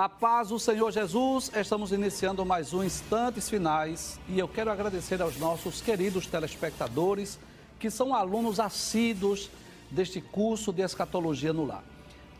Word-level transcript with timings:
A 0.00 0.08
paz 0.08 0.48
do 0.48 0.58
Senhor 0.58 0.90
Jesus, 0.90 1.52
estamos 1.54 1.92
iniciando 1.92 2.42
mais 2.42 2.72
um 2.72 2.82
Instantes 2.82 3.50
Finais 3.50 4.18
e 4.30 4.38
eu 4.38 4.48
quero 4.48 4.70
agradecer 4.70 5.20
aos 5.20 5.36
nossos 5.36 5.82
queridos 5.82 6.26
telespectadores 6.26 7.38
que 7.78 7.90
são 7.90 8.14
alunos 8.14 8.58
assíduos 8.58 9.50
deste 9.90 10.22
curso 10.22 10.72
de 10.72 10.80
escatologia 10.80 11.52
no 11.52 11.66
lar. 11.66 11.84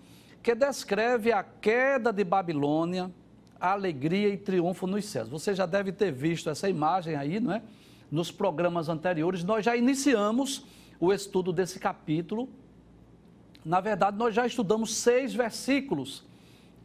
que 0.42 0.56
descreve 0.56 1.34
a 1.34 1.44
queda 1.44 2.14
de 2.14 2.24
Babilônia, 2.24 3.12
a 3.60 3.74
alegria 3.74 4.30
e 4.30 4.38
triunfo 4.38 4.88
nos 4.88 5.04
céus. 5.04 5.28
Você 5.28 5.54
já 5.54 5.66
deve 5.66 5.92
ter 5.92 6.14
visto 6.14 6.50
essa 6.50 6.70
imagem 6.70 7.16
aí, 7.16 7.42
não 7.42 7.52
é? 7.52 7.62
Nos 8.10 8.32
programas 8.32 8.88
anteriores, 8.88 9.44
nós 9.44 9.66
já 9.66 9.76
iniciamos 9.76 10.66
o 10.98 11.12
estudo 11.12 11.52
desse 11.52 11.78
capítulo. 11.78 12.48
Na 13.66 13.82
verdade, 13.82 14.16
nós 14.16 14.34
já 14.34 14.48
estudamos 14.48 14.96
seis 14.96 15.34
versículos. 15.34 16.24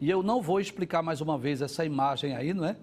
E 0.01 0.11
eu 0.11 0.21
não 0.21 0.43
vou 0.43 0.59
explicar 0.59 1.01
mais 1.01 1.21
uma 1.21 1.39
vez 1.39 1.63
essa 1.63 1.85
imagem 1.85 2.35
aí, 2.35 2.53
não 2.53 2.65
é? 2.65 2.77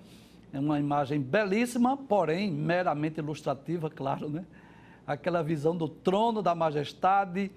É 0.53 0.59
uma 0.59 0.79
imagem 0.79 1.19
belíssima, 1.19 1.97
porém 1.97 2.51
meramente 2.51 3.19
ilustrativa, 3.19 3.89
claro, 3.89 4.29
né? 4.29 4.45
Aquela 5.05 5.41
visão 5.41 5.75
do 5.75 5.87
trono 5.87 6.41
da 6.41 6.55
majestade, 6.55 7.51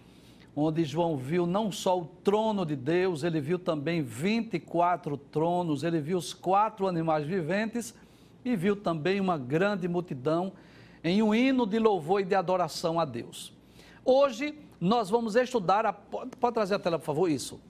onde 0.55 0.85
João 0.85 1.17
viu 1.17 1.47
não 1.47 1.71
só 1.71 1.99
o 1.99 2.05
trono 2.05 2.67
de 2.67 2.77
Deus, 2.77 3.23
ele 3.23 3.41
viu 3.41 3.59
também 3.59 4.03
24 4.03 5.17
tronos, 5.17 5.83
ele 5.83 6.01
viu 6.01 6.19
os 6.19 6.35
quatro 6.35 6.87
animais 6.87 7.27
viventes 7.27 7.95
e 8.45 8.57
viu 8.57 8.77
também 8.77 9.21
uma 9.21 9.39
grande 9.39 9.87
multidão 9.87 10.53
em 11.03 11.23
um 11.23 11.35
hino 11.35 11.67
de 11.67 11.79
louvor 11.79 12.21
e 12.21 12.25
de 12.25 12.35
adoração 12.35 12.99
a 12.99 13.05
Deus. 13.05 13.53
Hoje 14.05 14.59
nós 14.81 15.11
vamos 15.11 15.37
estudar, 15.37 15.87
a, 15.87 15.93
pode 15.93 16.55
trazer 16.55 16.75
a 16.75 16.79
tela, 16.79 16.99
por 16.99 17.05
favor, 17.05 17.31
isso. 17.31 17.61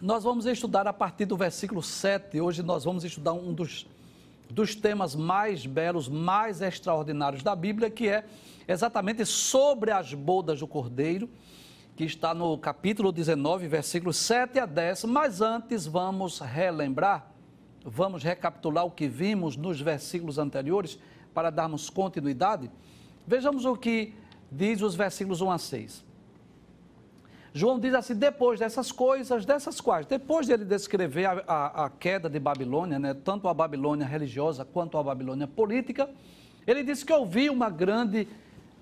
Nós 0.00 0.24
vamos 0.24 0.46
estudar 0.46 0.86
a 0.86 0.92
partir 0.92 1.24
do 1.24 1.36
versículo 1.36 1.82
7. 1.82 2.40
Hoje 2.40 2.62
nós 2.62 2.84
vamos 2.84 3.04
estudar 3.04 3.32
um 3.32 3.52
dos 3.52 3.86
dos 4.52 4.74
temas 4.74 5.14
mais 5.14 5.64
belos, 5.64 6.08
mais 6.08 6.60
extraordinários 6.60 7.42
da 7.42 7.56
Bíblia, 7.56 7.88
que 7.88 8.08
é 8.08 8.24
exatamente 8.68 9.24
sobre 9.24 9.90
as 9.90 10.12
bodas 10.12 10.60
do 10.60 10.66
Cordeiro, 10.66 11.28
que 11.96 12.04
está 12.04 12.34
no 12.34 12.56
capítulo 12.58 13.10
19, 13.10 13.66
versículos 13.66 14.18
7 14.18 14.60
a 14.60 14.66
10. 14.66 15.04
Mas 15.04 15.40
antes 15.40 15.86
vamos 15.86 16.38
relembrar, 16.40 17.32
vamos 17.82 18.22
recapitular 18.22 18.84
o 18.84 18.90
que 18.90 19.08
vimos 19.08 19.56
nos 19.56 19.80
versículos 19.80 20.38
anteriores 20.38 20.98
para 21.32 21.48
darmos 21.48 21.88
continuidade. 21.88 22.70
Vejamos 23.26 23.64
o 23.64 23.74
que 23.74 24.14
diz 24.50 24.82
os 24.82 24.94
versículos 24.94 25.40
1 25.40 25.50
a 25.50 25.58
6. 25.58 26.11
João 27.54 27.78
diz 27.78 27.94
assim: 27.94 28.14
depois 28.14 28.58
dessas 28.58 28.90
coisas, 28.90 29.44
dessas 29.44 29.80
quais? 29.80 30.06
Depois 30.06 30.46
de 30.46 30.52
ele 30.52 30.64
descrever 30.64 31.26
a, 31.26 31.44
a, 31.46 31.84
a, 31.84 31.90
queda 31.90 32.28
de 32.28 32.38
Babilônia, 32.38 32.98
né, 32.98 33.14
tanto 33.14 33.46
a 33.46 33.54
Babilônia 33.54 34.06
religiosa 34.06 34.64
quanto 34.64 34.96
a 34.96 35.02
Babilônia 35.02 35.46
política, 35.46 36.08
ele 36.66 36.82
disse 36.82 37.04
que 37.04 37.12
ouviu 37.12 37.52
uma 37.52 37.68
grande, 37.68 38.26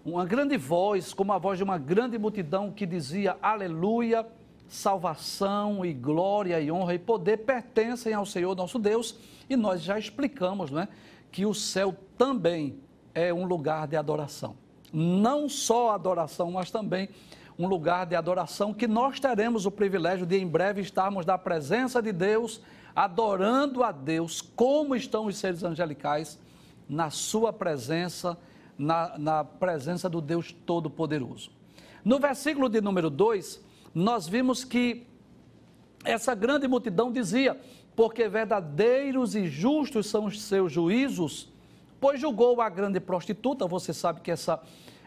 uma 0.05 0.25
grande 0.25 0.57
voz, 0.57 1.13
como 1.13 1.33
a 1.33 1.39
voz 1.39 1.59
de 1.59 1.65
uma 1.65 1.79
grande 1.79 2.17
multidão 2.17 2.71
que 2.71 2.87
dizia: 2.87 3.37
Aleluia, 3.43 4.25
salvação 4.69 5.85
e 5.85 5.93
glória 5.93 6.61
e 6.61 6.71
honra 6.71 6.95
e 6.95 6.99
poder 6.99 7.39
pertencem 7.39 8.15
ao 8.15 8.25
Senhor 8.25 8.55
nosso 8.55 8.79
Deus. 8.79 9.17
E 9.49 9.57
nós 9.57 9.83
já 9.83 9.99
explicamos 9.99 10.71
né, 10.71 10.87
que 11.33 11.45
o 11.45 11.53
céu 11.53 11.93
também 12.17 12.79
é 13.13 13.35
um 13.35 13.45
lugar 13.45 13.89
de 13.89 13.97
adoração. 13.97 14.55
Não 14.93 15.49
só 15.49 15.91
adoração, 15.91 16.53
mas 16.53 16.71
também 16.71 17.09
um 17.61 17.69
lugar 17.69 18.07
de 18.07 18.17
adoração 18.17 18.73
que 18.73 18.89
nós 18.89 19.21
teremos 19.21 19.67
o 19.67 19.71
privilégio 19.71 20.25
de 20.25 20.35
em 20.39 20.47
breve 20.47 20.81
estarmos 20.81 21.27
na 21.27 21.37
presença 21.37 22.01
de 22.01 22.11
Deus, 22.11 22.63
adorando 22.97 23.85
a 23.85 23.93
Deus 23.93 24.41
como 24.41 24.97
estão 24.97 25.27
os 25.27 25.37
seres 25.37 25.63
angelicais 25.63 26.39
na 26.89 27.11
sua 27.11 27.53
presença, 27.53 28.39
na, 28.79 29.19
na 29.19 29.45
presença 29.45 30.09
do 30.09 30.23
Deus 30.23 30.57
Todo-Poderoso. 30.65 31.51
No 32.03 32.19
versículo 32.19 32.67
de 32.67 32.81
número 32.81 33.11
2, 33.11 33.63
nós 33.95 34.27
vimos 34.27 34.65
que 34.65 35.07
essa 36.03 36.35
grande 36.35 36.67
multidão 36.67 37.13
dizia: 37.13 37.61
Porque 37.95 38.27
verdadeiros 38.27 39.35
e 39.35 39.47
justos 39.47 40.07
são 40.07 40.25
os 40.25 40.41
seus 40.41 40.73
juízos, 40.73 41.47
pois 42.01 42.19
julgou 42.19 42.63
a 42.63 42.71
grande 42.71 43.01
prostituta. 43.01 43.67
Você 43.67 43.93
sabe 43.93 44.23
que 44.23 44.31
essa 44.31 44.59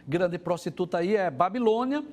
grande 0.08 0.38
prostituta 0.38 1.00
aí 1.00 1.16
é 1.16 1.32
Babilônia 1.32 2.06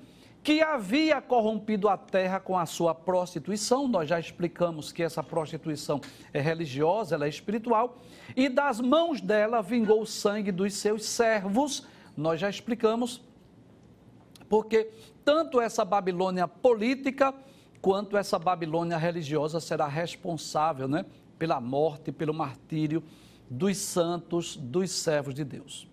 que 0.42 0.62
havia 0.62 1.20
corrompido 1.20 1.88
a 1.88 1.96
terra 1.96 2.40
com 2.40 2.58
a 2.58 2.64
sua 2.64 2.94
prostituição. 2.94 3.86
Nós 3.86 4.08
já 4.08 4.18
explicamos 4.18 4.90
que 4.90 5.02
essa 5.02 5.22
prostituição 5.22 6.00
é 6.32 6.40
religiosa, 6.40 7.14
ela 7.14 7.26
é 7.26 7.28
espiritual. 7.28 7.98
E 8.34 8.48
das 8.48 8.80
mãos 8.80 9.20
dela 9.20 9.60
vingou 9.60 10.00
o 10.00 10.06
sangue 10.06 10.50
dos 10.50 10.74
seus 10.74 11.04
servos. 11.04 11.86
Nós 12.16 12.40
já 12.40 12.48
explicamos. 12.48 13.20
Porque 14.48 14.90
tanto 15.24 15.60
essa 15.60 15.84
Babilônia 15.84 16.48
política 16.48 17.34
quanto 17.80 18.16
essa 18.16 18.38
Babilônia 18.38 18.96
religiosa 18.96 19.60
será 19.60 19.86
responsável 19.86 20.88
né, 20.88 21.04
pela 21.38 21.60
morte, 21.60 22.10
pelo 22.10 22.34
martírio 22.34 23.02
dos 23.48 23.76
santos, 23.76 24.56
dos 24.56 24.90
servos 24.90 25.34
de 25.34 25.44
Deus. 25.44 25.86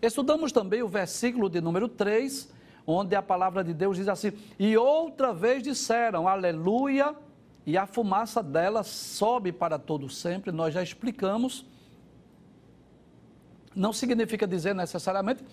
Estudamos 0.00 0.52
também 0.52 0.82
o 0.82 0.88
versículo 0.88 1.50
de 1.50 1.60
número 1.60 1.88
3 1.88 2.59
onde 2.90 3.14
a 3.14 3.22
palavra 3.22 3.62
de 3.62 3.72
Deus 3.72 3.96
diz 3.96 4.08
assim: 4.08 4.32
E 4.58 4.76
outra 4.76 5.32
vez 5.32 5.62
disseram, 5.62 6.26
aleluia, 6.26 7.14
e 7.66 7.76
a 7.76 7.86
fumaça 7.86 8.42
dela 8.42 8.82
sobe 8.82 9.52
para 9.52 9.78
todo 9.78 10.08
sempre. 10.08 10.50
Nós 10.50 10.74
já 10.74 10.82
explicamos. 10.82 11.64
Não 13.74 13.92
significa 13.92 14.46
dizer 14.46 14.74
necessariamente 14.74 15.44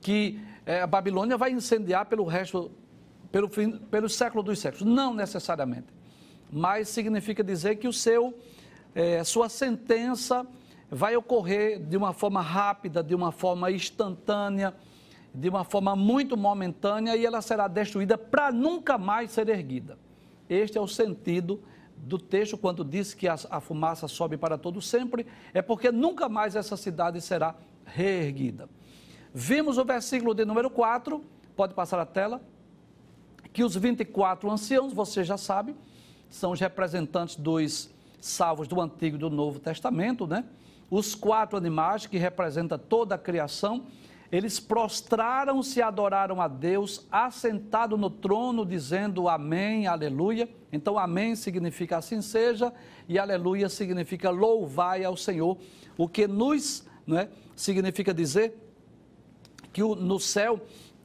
que 0.00 0.40
é, 0.64 0.82
a 0.82 0.86
Babilônia 0.86 1.36
vai 1.36 1.50
incendiar 1.50 2.06
pelo 2.06 2.24
resto, 2.24 2.70
pelo, 3.32 3.48
fim, 3.48 3.72
pelo 3.72 4.08
século 4.08 4.42
dos 4.42 4.58
séculos. 4.58 4.86
Não 4.86 5.12
necessariamente. 5.12 5.88
Mas 6.52 6.88
significa 6.88 7.42
dizer 7.42 7.76
que 7.76 7.88
o 7.88 7.92
seu, 7.92 8.38
é, 8.94 9.24
sua 9.24 9.48
sentença 9.48 10.46
vai 10.90 11.16
ocorrer 11.16 11.80
de 11.80 11.96
uma 11.96 12.12
forma 12.12 12.40
rápida, 12.40 13.02
de 13.02 13.14
uma 13.14 13.32
forma 13.32 13.70
instantânea 13.72 14.74
de 15.34 15.48
uma 15.48 15.64
forma 15.64 15.96
muito 15.96 16.36
momentânea 16.36 17.16
e 17.16 17.26
ela 17.26 17.42
será 17.42 17.66
destruída 17.66 18.16
para 18.16 18.52
nunca 18.52 18.96
mais 18.96 19.32
ser 19.32 19.48
erguida. 19.48 19.98
Este 20.48 20.78
é 20.78 20.80
o 20.80 20.86
sentido 20.86 21.60
do 21.96 22.18
texto 22.18 22.56
quando 22.56 22.84
diz 22.84 23.14
que 23.14 23.26
a, 23.26 23.34
a, 23.50 23.60
fumaça 23.60 24.06
sobe 24.06 24.36
para 24.36 24.56
todo 24.56 24.80
sempre, 24.80 25.26
é 25.52 25.60
porque 25.60 25.90
nunca 25.90 26.28
mais 26.28 26.54
essa 26.54 26.76
cidade 26.76 27.20
será 27.20 27.54
reerguida. 27.84 28.68
Vimos 29.32 29.78
o 29.78 29.84
versículo 29.84 30.34
de 30.34 30.44
número 30.44 30.70
4, 30.70 31.24
pode 31.56 31.74
passar 31.74 31.98
a 31.98 32.06
tela, 32.06 32.40
que 33.52 33.64
os 33.64 33.74
24 33.74 34.50
anciãos, 34.50 34.92
você 34.92 35.24
já 35.24 35.36
sabe, 35.36 35.74
são 36.28 36.52
os 36.52 36.60
representantes 36.60 37.36
dos 37.36 37.90
salvos 38.20 38.68
do 38.68 38.80
Antigo 38.80 39.16
e 39.16 39.18
do 39.18 39.30
Novo 39.30 39.58
Testamento, 39.58 40.26
né? 40.26 40.44
Os 40.90 41.14
quatro 41.14 41.56
animais 41.56 42.06
que 42.06 42.18
representam 42.18 42.78
toda 42.78 43.14
a 43.14 43.18
criação, 43.18 43.86
eles 44.34 44.58
prostraram-se 44.58 45.78
e 45.78 45.82
adoraram 45.82 46.40
a 46.40 46.48
Deus, 46.48 47.06
assentado 47.08 47.96
no 47.96 48.10
trono, 48.10 48.66
dizendo 48.66 49.28
amém, 49.28 49.86
aleluia. 49.86 50.48
Então, 50.72 50.98
amém 50.98 51.36
significa 51.36 51.98
assim 51.98 52.20
seja, 52.20 52.72
e 53.08 53.16
aleluia 53.16 53.68
significa 53.68 54.30
louvai 54.30 55.04
ao 55.04 55.16
Senhor, 55.16 55.56
o 55.96 56.08
que 56.08 56.26
nos 56.26 56.84
né, 57.06 57.28
significa 57.54 58.12
dizer 58.12 58.54
que 59.72 59.82
no 59.82 60.18
céu 60.18 60.60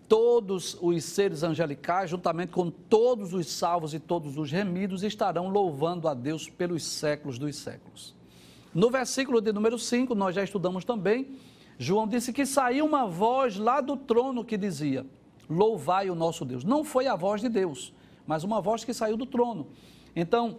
todos 0.07 0.75
os 0.81 1.03
seres 1.03 1.43
angelicais, 1.43 2.09
juntamente 2.09 2.51
com 2.51 2.71
todos 2.71 3.31
os 3.31 3.45
salvos 3.45 3.93
e 3.93 3.99
todos 3.99 4.39
os 4.39 4.51
remidos, 4.51 5.03
estarão 5.03 5.49
louvando 5.49 6.07
a 6.07 6.15
Deus 6.15 6.49
pelos 6.49 6.83
séculos 6.83 7.37
dos 7.37 7.57
séculos. 7.57 8.15
No 8.73 8.89
versículo 8.89 9.39
de 9.39 9.53
número 9.53 9.77
5, 9.77 10.15
nós 10.15 10.33
já 10.33 10.43
estudamos 10.43 10.83
também, 10.83 11.37
João 11.81 12.05
disse 12.05 12.33
que 12.33 12.45
saiu 12.45 12.85
uma 12.85 13.07
voz 13.07 13.55
lá 13.55 13.79
do 13.79 13.95
trono 13.95 14.43
que 14.43 14.57
dizia: 14.57 15.05
Louvai 15.49 16.09
o 16.09 16.15
nosso 16.15 16.43
Deus. 16.43 16.65
Não 16.65 16.83
foi 16.83 17.07
a 17.07 17.15
voz 17.15 17.39
de 17.39 17.47
Deus, 17.47 17.93
mas 18.27 18.43
uma 18.43 18.59
voz 18.59 18.83
que 18.83 18.93
saiu 18.93 19.15
do 19.15 19.25
trono. 19.25 19.67
Então, 20.13 20.57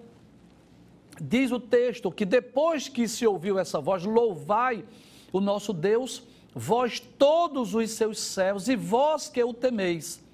diz 1.20 1.52
o 1.52 1.60
texto 1.60 2.10
que 2.10 2.24
depois 2.24 2.88
que 2.88 3.06
se 3.06 3.26
ouviu 3.26 3.58
essa 3.58 3.78
voz, 3.82 4.02
louvai 4.02 4.82
o 5.30 5.40
nosso 5.40 5.74
Deus, 5.74 6.22
vós 6.54 6.98
todos 6.98 7.74
os 7.74 7.90
seus 7.90 8.18
servos, 8.18 8.66
e 8.66 8.74
vós 8.74 9.28
que 9.28 9.44
o 9.44 9.52
temeis, 9.52 10.24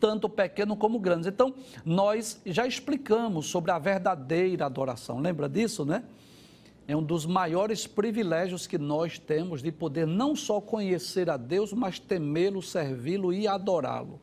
tanto 0.00 0.28
pequeno 0.28 0.76
como 0.76 0.98
grande. 0.98 1.28
Então, 1.28 1.54
nós 1.84 2.42
já 2.44 2.66
explicamos 2.66 3.46
sobre 3.46 3.70
a 3.70 3.78
verdadeira 3.78 4.66
adoração. 4.66 5.20
Lembra 5.20 5.48
disso, 5.48 5.84
né? 5.84 6.02
É 6.86 6.94
um 6.94 7.02
dos 7.02 7.24
maiores 7.24 7.86
privilégios 7.86 8.66
que 8.66 8.76
nós 8.76 9.18
temos 9.18 9.62
de 9.62 9.72
poder 9.72 10.06
não 10.06 10.36
só 10.36 10.60
conhecer 10.60 11.30
a 11.30 11.36
Deus, 11.36 11.72
mas 11.72 11.98
temê-lo, 11.98 12.60
servi-lo 12.60 13.32
e 13.32 13.48
adorá-lo. 13.48 14.20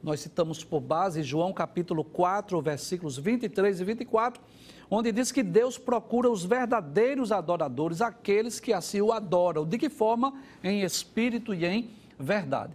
Nós 0.00 0.20
citamos 0.20 0.62
por 0.62 0.80
base 0.80 1.22
João 1.24 1.52
capítulo 1.52 2.04
4, 2.04 2.60
versículos 2.62 3.18
23 3.18 3.80
e 3.80 3.84
24, 3.84 4.40
onde 4.88 5.10
diz 5.10 5.32
que 5.32 5.42
Deus 5.42 5.78
procura 5.78 6.30
os 6.30 6.44
verdadeiros 6.44 7.32
adoradores, 7.32 8.00
aqueles 8.00 8.60
que 8.60 8.72
assim 8.72 9.00
o 9.00 9.10
adoram. 9.10 9.66
De 9.66 9.76
que 9.76 9.88
forma? 9.88 10.32
Em 10.62 10.82
espírito 10.82 11.52
e 11.52 11.64
em 11.64 11.90
verdade. 12.16 12.72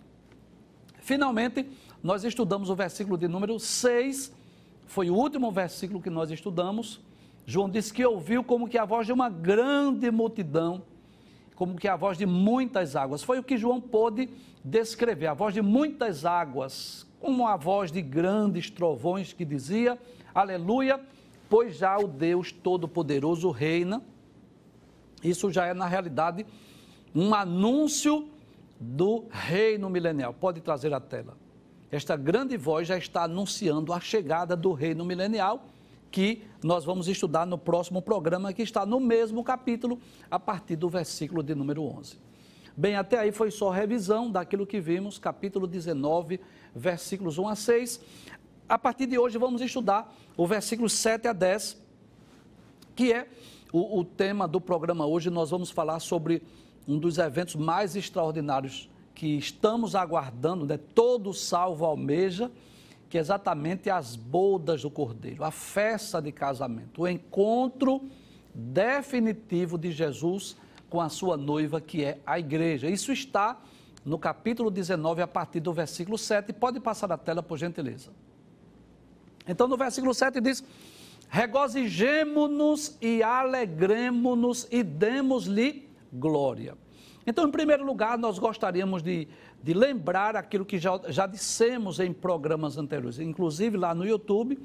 Finalmente, 1.00 1.70
nós 2.04 2.26
estudamos 2.26 2.70
o 2.70 2.76
versículo 2.76 3.18
de 3.18 3.30
número 3.30 3.58
6, 3.58 4.34
foi 4.86 5.10
o 5.10 5.16
último 5.16 5.50
versículo 5.54 6.02
que 6.02 6.10
nós 6.10 6.32
estudamos. 6.32 7.00
João 7.46 7.70
disse 7.70 7.94
que 7.94 8.06
ouviu 8.06 8.44
como 8.44 8.68
que 8.68 8.78
a 8.78 8.86
voz 8.86 9.06
de 9.06 9.14
uma 9.14 9.30
grande 9.30 10.10
multidão, 10.12 10.84
como 11.56 11.76
que 11.76 11.88
a 11.88 11.96
voz 11.96 12.18
de 12.18 12.26
muitas 12.26 12.96
águas. 12.96 13.24
Foi 13.24 13.40
o 13.40 13.44
que 13.44 13.58
João 13.58 13.80
pôde 13.80 14.30
descrever, 14.64 15.28
a 15.28 15.34
voz 15.34 15.54
de 15.54 15.62
muitas 15.62 16.26
águas, 16.26 17.08
como 17.20 17.48
a 17.48 17.56
voz 17.56 17.92
de 17.92 18.02
grandes 18.02 18.70
trovões 18.70 19.34
que 19.34 19.46
dizia: 19.46 19.98
Aleluia, 20.34 21.00
pois 21.50 21.78
já 21.78 21.98
o 21.98 22.08
Deus 22.08 22.52
Todo-Poderoso 22.52 23.50
reina. 23.52 24.02
Isso 25.24 25.52
já 25.52 25.66
é, 25.66 25.74
na 25.74 25.86
realidade, 25.86 26.46
um 27.14 27.34
anúncio 27.36 28.28
do 28.80 29.26
reino 29.30 29.90
milenial. 29.90 30.34
Pode 30.34 30.62
trazer 30.62 30.94
a 30.94 31.00
tela. 31.00 31.38
Esta 31.92 32.16
grande 32.16 32.56
voz 32.58 32.88
já 32.88 32.98
está 32.98 33.24
anunciando 33.24 33.92
a 33.94 34.00
chegada 34.00 34.56
do 34.56 34.72
reino 34.72 35.04
milenial, 35.04 35.66
que 36.12 36.44
nós 36.62 36.84
vamos 36.84 37.08
estudar 37.08 37.48
no 37.48 37.58
próximo 37.58 38.02
programa, 38.02 38.54
que 38.54 38.62
está 38.62 38.86
no 38.86 39.00
mesmo 39.00 39.44
capítulo, 39.44 39.98
a 40.30 40.38
partir 40.38 40.76
do 40.76 40.90
versículo 40.90 41.42
de 41.42 41.56
número 41.56 41.84
11. 41.84 42.20
Bem, 42.76 42.96
até 42.96 43.18
aí 43.18 43.32
foi 43.32 43.50
só 43.50 43.70
revisão 43.70 44.30
daquilo 44.30 44.68
que 44.68 44.80
vimos, 44.80 45.18
capítulo 45.18 45.66
19, 45.66 46.40
versículos 46.76 47.38
1 47.38 47.48
a 47.48 47.56
6. 47.56 48.02
A 48.68 48.78
partir 48.78 49.06
de 49.06 49.18
hoje 49.18 49.38
vamos 49.38 49.62
estudar 49.62 50.14
o 50.38 50.46
versículo 50.46 50.90
7 50.90 51.28
a 51.28 51.34
10, 51.34 51.82
que 52.96 53.12
é 53.12 53.28
o, 53.72 54.00
o 54.00 54.06
tema 54.06 54.48
do 54.48 54.62
programa 54.62 55.06
hoje. 55.06 55.30
Nós 55.30 55.50
vamos 55.50 55.72
falar 55.72 56.00
sobre 56.00 56.42
um 56.88 56.98
dos 56.98 57.18
eventos 57.18 57.56
mais 57.56 57.96
extraordinários 57.96 58.90
que 59.14 59.38
estamos 59.38 59.94
aguardando, 59.96 60.66
né? 60.66 60.78
todo 60.78 61.34
salvo 61.34 61.86
almeja, 61.86 62.52
que 63.12 63.18
é 63.18 63.22
exatamente 63.22 63.90
as 63.90 64.16
bodas 64.16 64.84
do 64.84 64.90
Cordeiro, 64.90 65.44
a 65.44 65.52
festa 65.52 66.22
de 66.22 66.32
casamento, 66.32 67.02
o 67.02 67.08
encontro 67.10 68.10
definitivo 68.56 69.78
de 69.78 69.92
Jesus 69.92 70.56
com 70.90 71.02
a 71.02 71.10
sua 71.10 71.36
noiva, 71.36 71.82
que 71.82 72.06
é 72.06 72.20
a 72.26 72.40
igreja. 72.40 72.90
Isso 72.90 73.12
está 73.12 73.60
no 74.06 74.18
capítulo 74.18 74.72
19, 74.72 75.22
a 75.22 75.28
partir 75.28 75.60
do 75.60 75.74
versículo 75.74 76.18
7. 76.18 76.54
Pode 76.54 76.80
passar 76.80 77.12
a 77.12 77.18
tela, 77.18 77.44
por 77.44 77.58
gentileza. 77.58 78.12
Então, 79.46 79.68
no 79.68 79.76
versículo 79.76 80.14
7 80.14 80.40
diz: 80.40 80.64
Regozijemo-nos 81.28 82.98
e 83.02 83.22
alegremo-nos 83.22 84.70
e 84.72 84.84
demos-lhe 84.84 85.90
glória. 86.14 86.78
Então, 87.28 87.48
em 87.48 87.52
primeiro 87.52 87.86
lugar, 87.86 88.18
nós 88.18 88.40
gostaríamos 88.40 89.04
de, 89.04 89.28
de 89.64 89.74
lembrar 89.74 90.36
aquilo 90.36 90.66
que 90.66 90.80
já, 90.80 91.00
já 91.08 91.28
dissemos 91.28 92.00
em 92.00 92.12
programas 92.12 92.78
anteriores, 92.78 93.20
inclusive 93.20 93.78
lá 93.78 93.94
no 93.94 94.06
YouTube. 94.06 94.58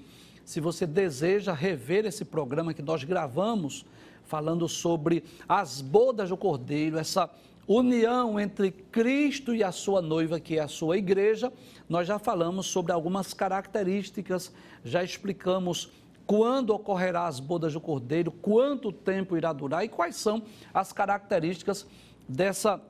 Se 0.44 0.60
você 0.60 0.86
deseja 0.86 1.52
rever 1.52 2.06
esse 2.06 2.24
programa 2.24 2.72
que 2.72 2.82
nós 2.82 3.04
gravamos, 3.04 3.84
falando 4.24 4.68
sobre 4.68 5.24
as 5.48 5.80
bodas 5.80 6.30
do 6.30 6.36
Cordeiro, 6.36 6.98
essa 6.98 7.30
união 7.66 8.38
entre 8.38 8.70
Cristo 8.70 9.54
e 9.54 9.62
a 9.62 9.72
sua 9.72 10.00
noiva, 10.00 10.38
que 10.38 10.56
é 10.56 10.62
a 10.62 10.68
sua 10.68 10.96
igreja, 10.96 11.52
nós 11.88 12.06
já 12.06 12.18
falamos 12.18 12.66
sobre 12.66 12.92
algumas 12.92 13.34
características, 13.34 14.52
já 14.84 15.02
explicamos 15.02 15.90
quando 16.26 16.70
ocorrerá 16.70 17.26
as 17.26 17.38
bodas 17.38 17.72
do 17.72 17.80
Cordeiro, 17.80 18.30
quanto 18.30 18.90
tempo 18.92 19.36
irá 19.36 19.52
durar 19.52 19.84
e 19.84 19.88
quais 19.88 20.16
são 20.16 20.42
as 20.72 20.92
características 20.92 21.86
dessa 22.28 22.80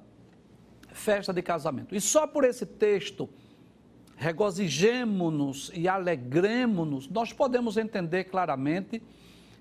festa 0.96 1.32
de 1.32 1.42
casamento. 1.42 1.94
E 1.94 2.00
só 2.00 2.26
por 2.26 2.44
esse 2.44 2.66
texto, 2.66 3.28
regozijemo-nos 4.16 5.70
e 5.74 5.86
alegremo-nos, 5.86 7.08
nós 7.08 7.32
podemos 7.32 7.76
entender 7.76 8.24
claramente 8.24 9.02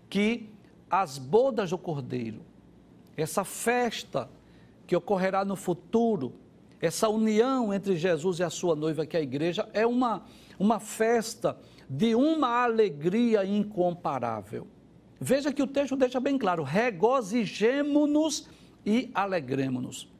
que 0.10 0.50
as 0.90 1.18
bodas 1.18 1.70
do 1.70 1.78
Cordeiro, 1.78 2.42
essa 3.18 3.44
festa 3.44 4.30
que 4.88 4.96
ocorrerá 4.96 5.44
no 5.44 5.56
futuro, 5.56 6.34
essa 6.80 7.10
união 7.10 7.74
entre 7.74 7.96
Jesus 7.96 8.40
e 8.40 8.44
a 8.44 8.50
sua 8.50 8.76
noiva, 8.76 9.06
que 9.06 9.18
é 9.18 9.20
a 9.20 9.24
igreja, 9.24 9.68
é 9.74 9.86
uma, 9.86 10.24
uma 10.58 10.80
festa 10.80 11.58
de 11.90 12.16
uma 12.16 12.64
alegria 12.64 13.46
incomparável. 13.46 14.68
Veja 15.20 15.52
que 15.52 15.64
o 15.64 15.68
texto 15.68 15.96
deixa 15.96 16.20
bem 16.20 16.38
claro: 16.38 16.64
regozijemo-nos 16.64 18.48
e 18.86 19.10
alegremos-nos. 19.14 20.15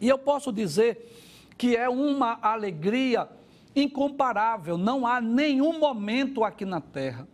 E 0.00 0.08
eu 0.08 0.18
posso 0.18 0.52
dizer 0.52 1.12
que 1.56 1.76
é 1.76 1.88
uma 1.88 2.38
alegria 2.42 3.28
incomparável, 3.74 4.78
não 4.78 5.06
há 5.06 5.20
nenhum 5.20 5.78
momento 5.78 6.44
aqui 6.44 6.64
na 6.64 6.80
terra 6.80 7.28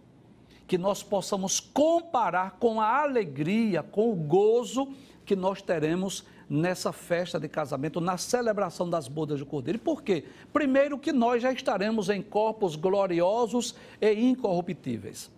que 0.67 0.79
nós 0.79 1.03
possamos 1.03 1.61
comparar 1.61 2.53
com 2.53 2.81
a 2.81 3.03
alegria, 3.03 3.83
com 3.83 4.11
o 4.11 4.15
gozo 4.15 4.89
que 5.25 5.37
nós 5.37 5.61
teremos 5.61 6.25
nessa 6.49 6.93
festa 6.93 7.39
de 7.39 7.49
casamento, 7.49 8.01
na 8.01 8.17
celebração 8.17 8.89
das 8.89 9.07
bodas 9.07 9.39
do 9.41 9.47
Cordeiro. 9.47 9.79
por 9.79 10.03
quê? 10.03 10.25
Primeiro, 10.53 10.99
que 10.99 11.13
nós 11.13 11.43
já 11.43 11.53
estaremos 11.53 12.09
em 12.09 12.21
corpos 12.23 12.77
gloriosos 12.77 13.75
e 14.01 14.13
incorruptíveis. 14.13 15.31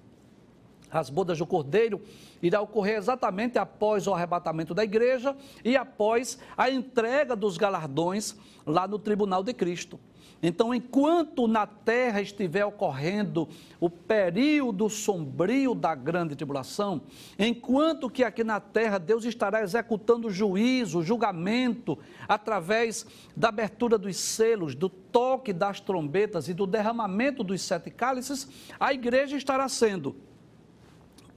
As 0.95 1.11
bodas 1.11 1.39
do 1.39 1.47
Cordeiro 1.47 2.01
irá 2.43 2.61
ocorrer 2.61 2.97
exatamente 2.97 3.59
após 3.59 4.07
o 4.07 4.15
arrebatamento 4.15 4.73
da 4.73 4.85
igreja 4.85 5.37
e 5.65 5.77
após 5.77 6.39
a 6.57 6.71
entrega 6.71 7.35
dos 7.35 7.57
galardões 7.57 8.37
lá 8.65 8.87
no 8.87 8.99
tribunal 8.99 9.43
de 9.43 9.53
Cristo. 9.53 9.99
Então, 10.47 10.75
enquanto 10.75 11.49
na 11.49 11.67
terra 11.67 12.21
estiver 12.21 12.67
ocorrendo 12.67 13.49
o 13.81 13.89
período 13.89 14.91
sombrio 14.91 15.75
da 15.75 15.95
grande 15.95 16.37
tribulação, 16.37 17.01
enquanto 17.39 18.11
que 18.11 18.23
aqui 18.23 18.45
na 18.45 18.61
terra 18.61 18.99
Deus 18.99 19.25
estará 19.25 19.63
executando 19.63 20.31
juízo, 20.31 21.03
julgamento, 21.03 21.99
através 22.29 23.07
da 23.35 23.49
abertura 23.49 23.97
dos 23.97 24.17
selos, 24.19 24.75
do 24.75 24.91
toque 24.91 25.51
das 25.51 25.81
trombetas 25.81 26.47
e 26.47 26.53
do 26.53 26.67
derramamento 26.67 27.43
dos 27.43 27.63
sete 27.63 27.91
cálices, 27.91 28.47
a 28.79 28.93
igreja 28.93 29.39
estará 29.39 29.67
sendo 29.67 30.15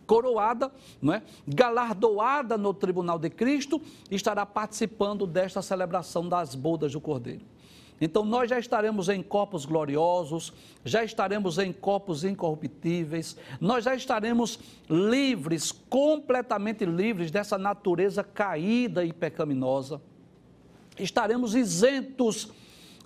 coroada, 0.07 0.71
não 1.01 1.13
é? 1.13 1.21
galardoada 1.47 2.57
no 2.57 2.73
tribunal 2.73 3.19
de 3.19 3.29
Cristo, 3.29 3.79
estará 4.09 4.45
participando 4.45 5.27
desta 5.27 5.61
celebração 5.61 6.27
das 6.27 6.55
bodas 6.55 6.93
do 6.93 7.01
Cordeiro. 7.01 7.45
Então 7.99 8.23
nós 8.23 8.49
já 8.49 8.59
estaremos 8.59 9.09
em 9.09 9.23
corpos 9.23 9.65
gloriosos, 9.65 10.53
já 10.85 11.03
estaremos 11.03 11.57
em 11.57 11.73
corpos 11.73 12.23
incorruptíveis, 12.23 13.35
nós 13.59 13.83
já 13.83 13.95
estaremos 13.95 14.59
livres, 14.89 15.71
completamente 15.71 16.85
livres 16.85 17.31
dessa 17.31 17.57
natureza 17.57 18.23
caída 18.23 19.03
e 19.03 19.11
pecaminosa. 19.11 19.99
Estaremos 20.97 21.55
isentos 21.55 22.51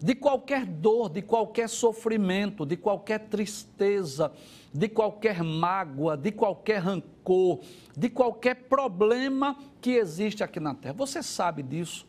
de 0.02 0.16
qualquer 0.16 0.66
dor, 0.66 1.10
de 1.10 1.22
qualquer 1.22 1.70
sofrimento, 1.70 2.66
de 2.66 2.76
qualquer 2.76 3.20
tristeza, 3.20 4.32
de 4.74 4.90
qualquer 4.90 5.44
mágoa, 5.44 6.18
de 6.18 6.32
qualquer 6.32 6.80
rancor, 6.80 7.60
de 7.96 8.10
qualquer 8.10 8.56
problema 8.56 9.56
que 9.80 9.92
existe 9.92 10.44
aqui 10.44 10.60
na 10.60 10.74
terra. 10.74 10.94
Você 10.96 11.22
sabe 11.22 11.62
disso. 11.62 12.08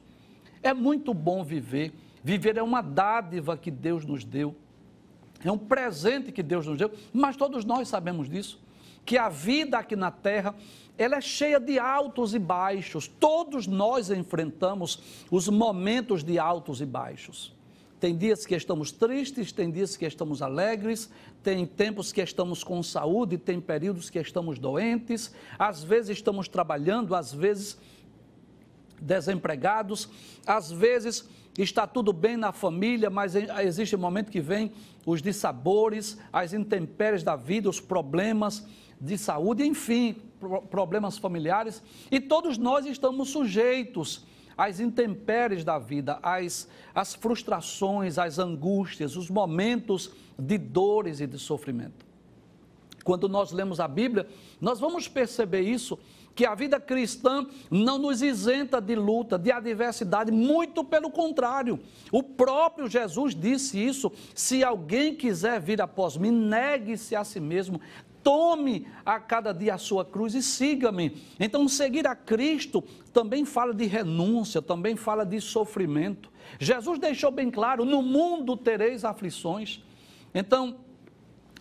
É 0.63 0.73
muito 0.73 1.13
bom 1.13 1.45
viver. 1.45 1.93
Viver 2.25 2.57
é 2.57 2.63
uma 2.63 2.81
dádiva 2.81 3.57
que 3.57 3.71
Deus 3.71 4.07
nos 4.07 4.25
deu. 4.25 4.55
É 5.45 5.51
um 5.51 5.59
presente 5.59 6.33
que 6.33 6.43
Deus 6.43 6.67
nos 6.67 6.79
deu, 6.79 6.91
mas 7.13 7.37
todos 7.37 7.65
nós 7.65 7.89
sabemos 7.89 8.29
disso, 8.29 8.61
que 9.05 9.19
a 9.19 9.29
vida 9.29 9.77
aqui 9.77 9.97
na 9.97 10.13
terra, 10.13 10.55
ela 10.97 11.17
é 11.17 11.21
cheia 11.21 11.59
de 11.59 11.81
altos 11.81 12.33
e 12.33 12.39
baixos. 12.39 13.09
Todos 13.09 13.67
nós 13.67 14.09
enfrentamos 14.09 15.25
os 15.31 15.49
momentos 15.49 16.23
de 16.23 16.39
altos 16.39 16.81
e 16.81 16.87
baixos. 16.87 17.53
Tem 18.03 18.17
dias 18.17 18.45
que 18.45 18.57
estamos 18.57 18.91
tristes, 18.91 19.53
tem 19.53 19.71
dias 19.71 19.97
que 19.97 20.05
estamos 20.05 20.43
alegres, 20.43 21.09
tem 21.41 21.65
tempos 21.65 22.11
que 22.11 22.21
estamos 22.21 22.65
com 22.65 22.83
saúde, 22.83 23.39
tem 23.39 23.61
períodos 23.61 24.11
que 24.11 24.19
estamos 24.19 24.59
doentes, 24.59 25.33
às 25.57 25.85
vezes 25.85 26.17
estamos 26.17 26.49
trabalhando, 26.49 27.15
às 27.15 27.33
vezes 27.33 27.79
desempregados, 29.01 30.09
às 30.45 30.73
vezes 30.73 31.29
está 31.57 31.87
tudo 31.87 32.13
bem 32.13 32.37
na 32.37 32.51
família, 32.51 33.09
mas 33.09 33.37
existe 33.37 33.95
um 33.95 34.01
momento 34.01 34.33
que 34.33 34.41
vem 34.41 34.73
os 35.07 35.23
dissabores, 35.23 36.19
as 36.33 36.53
intempéries 36.53 37.23
da 37.23 37.37
vida, 37.37 37.71
os 37.71 37.79
problemas 37.79 38.67
de 39.01 39.17
saúde, 39.17 39.65
enfim, 39.65 40.17
problemas 40.69 41.19
familiares, 41.19 41.81
e 42.11 42.19
todos 42.19 42.59
nós 42.59 42.85
estamos 42.85 43.29
sujeitos 43.29 44.27
as 44.57 44.81
intempéries 44.81 45.65
da 45.65 45.79
vida, 45.79 46.19
as, 46.23 46.69
as 46.95 47.15
frustrações, 47.15 48.19
as 48.19 48.39
angústias, 48.39 49.17
os 49.17 49.31
momentos 49.31 50.13
de 50.39 50.59
dores 50.59 51.21
e 51.21 51.27
de 51.27 51.39
sofrimento. 51.39 52.07
Quando 53.05 53.29
nós 53.29 53.53
lemos 53.53 53.81
a 53.81 53.89
Bíblia, 53.89 54.29
nós 54.61 54.79
vamos 54.79 55.09
perceber 55.09 55.63
isso, 55.63 55.99
que 56.35 56.47
a 56.47 56.55
vida 56.55 56.81
cristã 56.81 57.47
não 57.71 57.99
nos 57.99 58.23
isenta 58.23 58.81
de 58.81 58.95
luta, 58.95 59.39
de 59.39 59.51
adversidade, 59.51 60.31
muito 60.31 60.83
pelo 60.83 61.11
contrário. 61.11 61.79
O 62.11 62.23
próprio 62.23 62.89
Jesus 62.89 63.35
disse 63.35 63.79
isso: 63.79 64.11
se 64.35 64.65
alguém 64.65 65.15
quiser 65.15 65.61
vir 65.61 65.83
após 65.83 66.17
mim, 66.17 66.31
negue-se 66.31 67.15
a 67.15 67.25
si 67.25 67.41
mesmo, 67.41 67.81
tome 68.23 68.87
a 69.05 69.19
cada 69.21 69.53
dia 69.53 69.75
a 69.75 69.79
sua 69.79 70.05
cruz 70.05 70.35
e 70.35 70.43
siga-me. 70.43 71.23
Então, 71.39 71.69
seguir 71.69 72.07
a 72.07 72.15
Cristo 72.15 72.83
também 73.13 73.45
fala 73.45 73.75
de 73.75 73.87
renúncia, 73.87 74.63
também 74.63 74.97
fala 74.97 75.25
de 75.25 75.41
sofrimento. 75.41 76.31
Jesus 76.59 76.99
deixou 76.99 77.31
bem 77.31 77.51
claro: 77.51 77.85
no 77.85 78.03
mundo 78.03 78.57
tereis 78.57 79.05
aflições. 79.05 79.83
Então, 80.35 80.79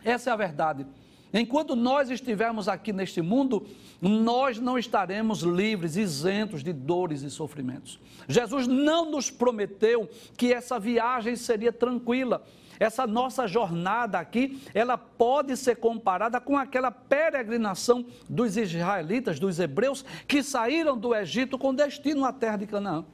essa 0.04 0.30
é 0.30 0.34
a 0.34 0.36
verdade. 0.36 0.86
Enquanto 1.34 1.76
nós 1.76 2.10
estivermos 2.10 2.68
aqui 2.68 2.92
neste 2.92 3.22
mundo, 3.22 3.66
nós 4.02 4.60
não 4.60 4.78
estaremos 4.78 5.42
livres, 5.42 5.96
isentos 5.96 6.62
de 6.62 6.74
dores 6.74 7.22
e 7.22 7.30
sofrimentos. 7.30 8.00
Jesus 8.28 8.68
não 8.68 9.10
nos 9.10 9.32
prometeu 9.32 10.10
que 10.36 10.54
essa 10.54 10.78
viagem 10.78 11.36
seria 11.38 11.72
tranquila. 11.72 12.44
Essa 12.82 13.06
nossa 13.06 13.48
jornada 13.48 14.18
aqui, 14.18 14.60
ela 14.74 14.98
pode 14.98 15.56
ser 15.56 15.76
comparada 15.76 16.42
com 16.42 16.58
aquela 16.58 16.90
peregrinação 16.90 18.04
dos 18.28 18.58
israelitas, 18.58 19.40
dos 19.40 19.60
hebreus, 19.60 20.04
que 20.28 20.42
saíram 20.42 20.98
do 20.98 21.14
Egito 21.14 21.60
com 21.60 21.76
destino 21.76 22.26
à 22.26 22.34
terra 22.34 22.58
de 22.58 22.66
Canaã. 22.66 23.06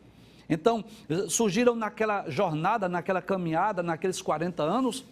Então, 0.49 0.85
surgiram 1.27 1.75
naquela 1.75 2.29
jornada, 2.29 2.87
naquela 2.87 3.21
caminhada, 3.21 3.83
naqueles 3.83 4.21
40 4.21 4.63
anos, 4.63 5.03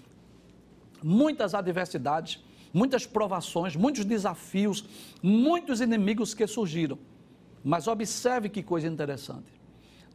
muitas 1.04 1.54
adversidades, 1.54 2.42
muitas 2.74 3.06
provações, 3.06 3.76
muitos 3.76 4.06
desafios, 4.06 4.86
muitos 5.22 5.82
inimigos 5.82 6.34
que 6.34 6.48
surgiram. 6.48 6.98
Mas 7.62 7.90
observe 7.90 8.48
que 8.48 8.64
coisa 8.64 8.88
interessante. 8.88 9.54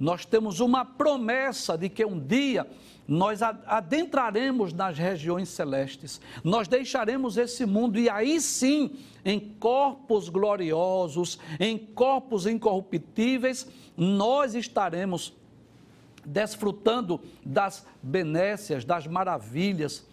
Nós 0.01 0.25
temos 0.25 0.61
uma 0.61 0.83
promessa 0.83 1.77
de 1.77 1.91
que 1.91 2.07
um 2.07 2.19
dia 2.19 2.67
nós 3.11 3.43
adentraremos 3.43 4.73
nas 4.73 4.97
regiões 4.97 5.49
celestes, 5.49 6.21
nós 6.45 6.69
deixaremos 6.69 7.37
esse 7.37 7.67
mundo 7.67 7.99
e 7.99 8.09
aí 8.09 8.41
sim, 8.41 9.01
em 9.25 9.41
corpos 9.41 10.29
gloriosos, 10.29 11.37
em 11.59 11.77
corpos 11.77 12.47
incorruptíveis, 12.47 13.67
nós 13.97 14.55
estaremos 14.55 15.33
desfrutando 16.25 17.21
das 17.45 17.85
benécias, 18.01 18.85
das 18.85 19.09
maravilhas, 19.09 20.07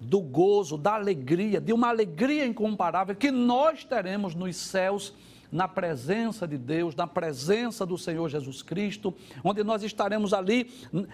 do 0.00 0.20
gozo, 0.20 0.76
da 0.76 0.94
alegria, 0.94 1.60
de 1.60 1.72
uma 1.72 1.88
alegria 1.88 2.44
incomparável 2.44 3.14
que 3.14 3.30
nós 3.30 3.84
teremos 3.84 4.34
nos 4.34 4.56
céus 4.56 5.14
na 5.50 5.66
presença 5.66 6.46
de 6.46 6.56
Deus, 6.56 6.94
na 6.94 7.06
presença 7.06 7.84
do 7.84 7.98
Senhor 7.98 8.28
Jesus 8.28 8.62
Cristo, 8.62 9.14
onde 9.42 9.64
nós 9.64 9.82
estaremos 9.82 10.32
ali 10.32 10.70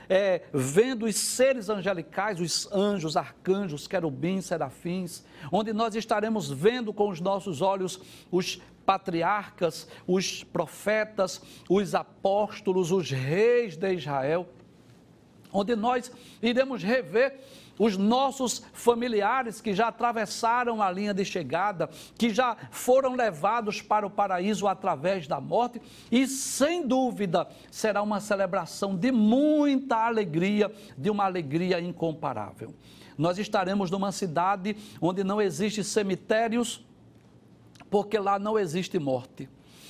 é, 0.08 0.42
vendo 0.52 1.06
os 1.06 1.16
seres 1.16 1.68
angelicais, 1.68 2.40
os 2.40 2.70
anjos, 2.72 3.16
arcanjos, 3.16 3.86
querubins, 3.86 4.46
serafins, 4.46 5.24
onde 5.50 5.72
nós 5.72 5.94
estaremos 5.94 6.50
vendo 6.50 6.92
com 6.92 7.08
os 7.08 7.20
nossos 7.20 7.62
olhos 7.62 8.00
os 8.30 8.60
patriarcas, 8.84 9.88
os 10.06 10.44
profetas, 10.44 11.42
os 11.68 11.94
apóstolos, 11.94 12.92
os 12.92 13.10
reis 13.10 13.76
de 13.76 13.92
Israel, 13.94 14.48
onde 15.52 15.74
nós 15.74 16.12
iremos 16.40 16.82
rever 16.82 17.40
os 17.78 17.96
nossos 17.96 18.62
familiares 18.72 19.60
que 19.60 19.74
já 19.74 19.88
atravessaram 19.88 20.82
a 20.82 20.90
linha 20.90 21.12
de 21.12 21.24
chegada, 21.24 21.88
que 22.16 22.30
já 22.30 22.56
foram 22.70 23.14
levados 23.14 23.82
para 23.82 24.06
o 24.06 24.10
paraíso 24.10 24.66
através 24.66 25.26
da 25.26 25.40
morte, 25.40 25.80
e 26.10 26.26
sem 26.26 26.86
dúvida 26.86 27.48
será 27.70 28.02
uma 28.02 28.20
celebração 28.20 28.96
de 28.96 29.12
muita 29.12 29.96
alegria, 29.96 30.72
de 30.96 31.10
uma 31.10 31.24
alegria 31.24 31.80
incomparável. 31.80 32.74
Nós 33.16 33.38
estaremos 33.38 33.90
numa 33.90 34.12
cidade 34.12 34.76
onde 35.00 35.24
não 35.24 35.40
existe 35.40 35.82
cemitérios, 35.82 36.84
porque 37.90 38.18
lá 38.18 38.38
não 38.38 38.58
existe 38.58 38.98
morte. 38.98 39.48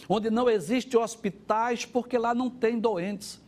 Onde 0.08 0.30
não 0.30 0.48
existe 0.48 0.96
hospitais, 0.96 1.84
porque 1.84 2.16
lá 2.16 2.32
não 2.32 2.48
tem 2.48 2.78
doentes 2.78 3.44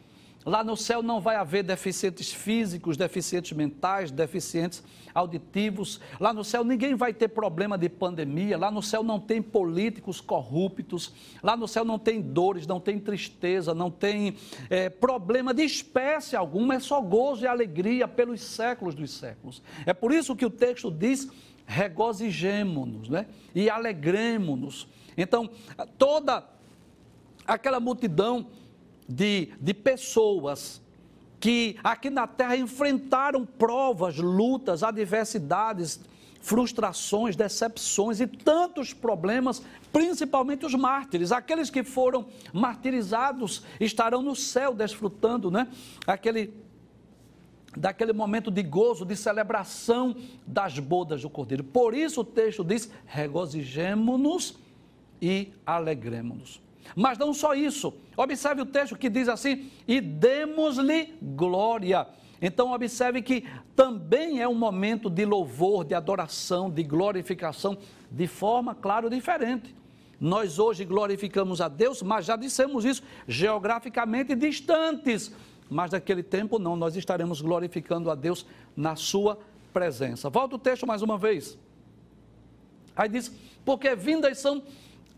Lá 0.48 0.64
no 0.64 0.78
céu 0.78 1.02
não 1.02 1.20
vai 1.20 1.36
haver 1.36 1.62
deficientes 1.62 2.32
físicos, 2.32 2.96
deficientes 2.96 3.52
mentais, 3.52 4.10
deficientes 4.10 4.82
auditivos. 5.14 6.00
Lá 6.18 6.32
no 6.32 6.42
céu 6.42 6.64
ninguém 6.64 6.94
vai 6.94 7.12
ter 7.12 7.28
problema 7.28 7.76
de 7.76 7.86
pandemia. 7.90 8.56
Lá 8.56 8.70
no 8.70 8.82
céu 8.82 9.02
não 9.02 9.20
tem 9.20 9.42
políticos 9.42 10.22
corruptos. 10.22 11.12
Lá 11.42 11.54
no 11.54 11.68
céu 11.68 11.84
não 11.84 11.98
tem 11.98 12.22
dores, 12.22 12.66
não 12.66 12.80
tem 12.80 12.98
tristeza, 12.98 13.74
não 13.74 13.90
tem 13.90 14.36
é, 14.70 14.88
problema 14.88 15.52
de 15.52 15.64
espécie 15.64 16.34
alguma. 16.34 16.76
É 16.76 16.80
só 16.80 16.98
gozo 17.02 17.44
e 17.44 17.46
alegria 17.46 18.08
pelos 18.08 18.40
séculos 18.40 18.94
dos 18.94 19.10
séculos. 19.10 19.62
É 19.84 19.92
por 19.92 20.12
isso 20.12 20.34
que 20.34 20.46
o 20.46 20.50
texto 20.50 20.90
diz: 20.90 21.28
regozijemo-nos 21.66 23.10
né? 23.10 23.26
e 23.54 23.68
alegremos-nos. 23.68 24.88
Então, 25.14 25.50
toda 25.98 26.42
aquela 27.46 27.78
multidão 27.78 28.46
de, 29.08 29.52
de 29.60 29.72
pessoas 29.72 30.80
que 31.40 31.76
aqui 31.82 32.10
na 32.10 32.26
terra 32.26 32.56
enfrentaram 32.56 33.46
provas, 33.46 34.16
lutas, 34.18 34.82
adversidades, 34.82 36.00
frustrações, 36.40 37.36
decepções 37.36 38.20
e 38.20 38.26
tantos 38.26 38.92
problemas, 38.92 39.62
principalmente 39.92 40.66
os 40.66 40.74
mártires. 40.74 41.32
Aqueles 41.32 41.70
que 41.70 41.82
foram 41.82 42.26
martirizados 42.52 43.62
estarão 43.80 44.22
no 44.22 44.34
céu 44.34 44.74
desfrutando, 44.74 45.50
né? 45.50 45.68
Aquele 46.06 46.52
daquele 47.76 48.12
momento 48.12 48.50
de 48.50 48.62
gozo, 48.62 49.04
de 49.04 49.14
celebração 49.14 50.16
das 50.46 50.78
bodas 50.78 51.22
do 51.22 51.30
Cordeiro. 51.30 51.62
Por 51.62 51.94
isso 51.94 52.22
o 52.22 52.24
texto 52.24 52.64
diz: 52.64 52.90
regozijemo-nos 53.06 54.58
e 55.20 55.52
alegremos-nos. 55.64 56.67
Mas 56.94 57.18
não 57.18 57.32
só 57.32 57.54
isso. 57.54 57.94
Observe 58.16 58.62
o 58.62 58.66
texto 58.66 58.96
que 58.96 59.08
diz 59.08 59.28
assim: 59.28 59.70
e 59.86 60.00
demos-lhe 60.00 61.14
glória. 61.22 62.06
Então, 62.40 62.72
observe 62.72 63.20
que 63.20 63.44
também 63.74 64.40
é 64.40 64.48
um 64.48 64.54
momento 64.54 65.10
de 65.10 65.24
louvor, 65.24 65.84
de 65.84 65.94
adoração, 65.94 66.70
de 66.70 66.82
glorificação, 66.84 67.76
de 68.10 68.26
forma, 68.26 68.74
claro, 68.74 69.10
diferente. 69.10 69.74
Nós 70.20 70.58
hoje 70.58 70.84
glorificamos 70.84 71.60
a 71.60 71.68
Deus, 71.68 72.02
mas 72.02 72.26
já 72.26 72.36
dissemos 72.36 72.84
isso, 72.84 73.02
geograficamente 73.26 74.34
distantes, 74.34 75.32
mas 75.70 75.90
daquele 75.90 76.22
tempo 76.22 76.58
não, 76.58 76.74
nós 76.74 76.96
estaremos 76.96 77.40
glorificando 77.40 78.10
a 78.10 78.14
Deus 78.14 78.46
na 78.76 78.96
sua 78.96 79.38
presença. 79.72 80.30
Volta 80.30 80.56
o 80.56 80.58
texto 80.58 80.86
mais 80.86 81.02
uma 81.02 81.18
vez. 81.18 81.58
Aí 82.96 83.08
diz: 83.08 83.32
Porque 83.64 83.94
vindas 83.94 84.38
são 84.38 84.62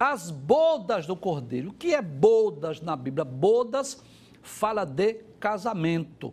as 0.01 0.31
bodas 0.31 1.07
do 1.07 1.15
cordeiro. 1.15 1.69
O 1.69 1.75
que 1.75 1.95
é 1.95 2.01
bodas 2.01 2.81
na 2.81 2.97
Bíblia? 2.97 3.23
Bodas 3.23 4.03
fala 4.41 4.87
de 4.87 5.15
casamento. 5.39 6.33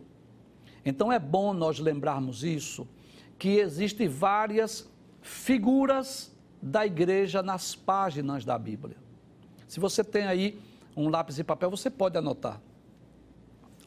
Então 0.82 1.12
é 1.12 1.18
bom 1.18 1.52
nós 1.52 1.78
lembrarmos 1.78 2.42
isso, 2.42 2.88
que 3.38 3.58
existem 3.58 4.08
várias 4.08 4.90
figuras 5.20 6.34
da 6.62 6.86
igreja 6.86 7.42
nas 7.42 7.74
páginas 7.74 8.42
da 8.42 8.58
Bíblia. 8.58 8.96
Se 9.66 9.78
você 9.78 10.02
tem 10.02 10.24
aí 10.24 10.58
um 10.96 11.10
lápis 11.10 11.38
e 11.38 11.44
papel, 11.44 11.68
você 11.68 11.90
pode 11.90 12.16
anotar. 12.16 12.58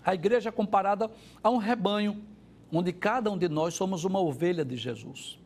A 0.06 0.14
igreja 0.14 0.50
é 0.50 0.52
comparada 0.52 1.10
a 1.44 1.50
um 1.50 1.58
rebanho, 1.58 2.24
onde 2.72 2.94
cada 2.94 3.32
um 3.32 3.38
de 3.38 3.50
nós 3.50 3.74
somos 3.74 4.04
uma 4.04 4.20
ovelha 4.20 4.64
de 4.64 4.78
Jesus. 4.78 5.40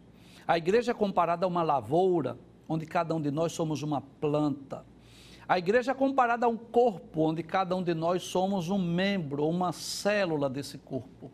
A 0.46 0.58
igreja 0.58 0.92
é 0.92 0.94
comparada 0.94 1.46
a 1.46 1.48
uma 1.48 1.64
lavoura, 1.64 2.38
onde 2.68 2.86
cada 2.86 3.14
um 3.16 3.22
de 3.22 3.32
nós 3.32 3.52
somos 3.52 3.84
uma 3.84 4.02
planta. 4.02 4.86
A 5.48 5.60
igreja 5.60 5.92
é 5.92 5.94
comparada 5.94 6.48
a 6.48 6.50
um 6.50 6.58
corpo, 6.58 7.22
onde 7.22 7.44
cada 7.44 7.76
um 7.76 7.84
de 7.84 7.94
nós 7.94 8.24
somos 8.24 8.70
um 8.70 8.80
membro, 8.80 9.48
uma 9.48 9.72
célula 9.72 10.50
desse 10.50 10.78
corpo. 10.80 11.32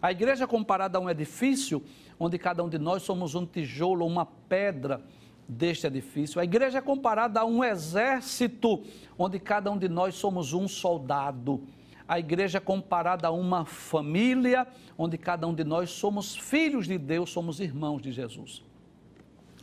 A 0.00 0.10
igreja 0.10 0.44
é 0.44 0.46
comparada 0.46 0.96
a 0.96 1.00
um 1.00 1.10
edifício, 1.10 1.82
onde 2.18 2.38
cada 2.38 2.64
um 2.64 2.68
de 2.70 2.78
nós 2.78 3.02
somos 3.02 3.34
um 3.34 3.44
tijolo, 3.44 4.06
uma 4.06 4.24
pedra 4.24 5.02
deste 5.46 5.86
edifício. 5.86 6.40
A 6.40 6.44
igreja 6.44 6.78
é 6.78 6.80
comparada 6.80 7.40
a 7.40 7.44
um 7.44 7.62
exército, 7.62 8.82
onde 9.18 9.38
cada 9.38 9.70
um 9.70 9.76
de 9.76 9.88
nós 9.90 10.14
somos 10.14 10.54
um 10.54 10.66
soldado. 10.66 11.62
A 12.08 12.18
igreja 12.18 12.58
é 12.58 12.60
comparada 12.60 13.28
a 13.28 13.30
uma 13.30 13.66
família, 13.66 14.66
onde 14.96 15.18
cada 15.18 15.46
um 15.46 15.54
de 15.54 15.64
nós 15.64 15.90
somos 15.90 16.34
filhos 16.34 16.86
de 16.86 16.96
Deus, 16.96 17.30
somos 17.30 17.60
irmãos 17.60 18.00
de 18.00 18.10
Jesus. 18.10 18.64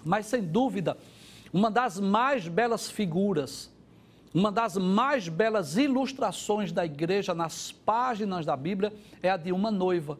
Mas 0.07 0.25
sem 0.25 0.41
dúvida, 0.41 0.97
uma 1.53 1.69
das 1.69 1.99
mais 1.99 2.47
belas 2.47 2.89
figuras 2.89 3.71
uma 4.33 4.51
das 4.51 4.77
mais 4.77 5.27
belas 5.27 5.77
ilustrações 5.77 6.71
da 6.71 6.85
igreja 6.85 7.33
nas 7.33 7.71
páginas 7.71 8.45
da 8.45 8.55
Bíblia 8.55 8.93
é 9.23 9.31
a 9.31 9.37
de 9.37 9.51
uma 9.51 9.71
noiva. 9.71 10.19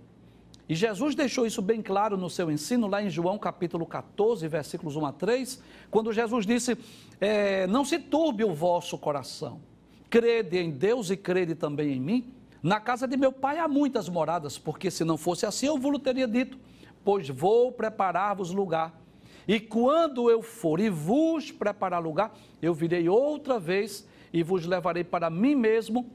E 0.68 0.74
Jesus 0.74 1.14
deixou 1.14 1.46
isso 1.46 1.62
bem 1.62 1.82
claro 1.82 2.18
no 2.18 2.30
seu 2.30 2.50
ensino, 2.50 2.88
lá 2.88 3.02
em 3.02 3.10
João 3.10 3.38
capítulo 3.38 3.86
14, 3.86 4.48
versículos 4.48 4.96
1 4.96 5.06
a 5.06 5.12
3, 5.14 5.62
quando 5.92 6.12
Jesus 6.12 6.48
disse: 6.48 6.78
é, 7.22 7.68
Não 7.68 7.86
se 7.86 8.00
turbe 8.00 8.44
o 8.44 8.56
vosso 8.56 8.98
coração, 8.98 9.62
crede 10.10 10.58
em 10.58 10.72
Deus 10.72 11.10
e 11.10 11.16
crede 11.16 11.54
também 11.54 11.94
em 11.94 12.02
mim. 12.02 12.34
Na 12.64 12.80
casa 12.80 13.08
de 13.08 13.16
meu 13.16 13.32
pai 13.32 13.60
há 13.60 13.68
muitas 13.68 14.10
moradas, 14.10 14.58
porque 14.58 14.90
se 14.90 15.04
não 15.06 15.16
fosse 15.16 15.46
assim 15.46 15.68
eu 15.68 15.78
vos 15.78 16.02
teria 16.02 16.28
dito, 16.28 16.58
pois 17.04 17.30
vou 17.30 17.72
preparar-vos 17.72 18.52
lugar. 18.52 19.00
E 19.48 19.60
quando 19.60 20.30
eu 20.30 20.42
for 20.42 20.80
e 20.80 20.90
vos 20.90 21.52
preparar 21.52 22.04
lugar, 22.04 22.38
eu 22.62 22.74
virei 22.74 23.08
outra 23.08 23.58
vez 23.58 24.06
e 24.34 24.44
vos 24.44 24.66
levarei 24.66 25.04
para 25.04 25.30
mim 25.30 25.56
mesmo, 25.56 26.12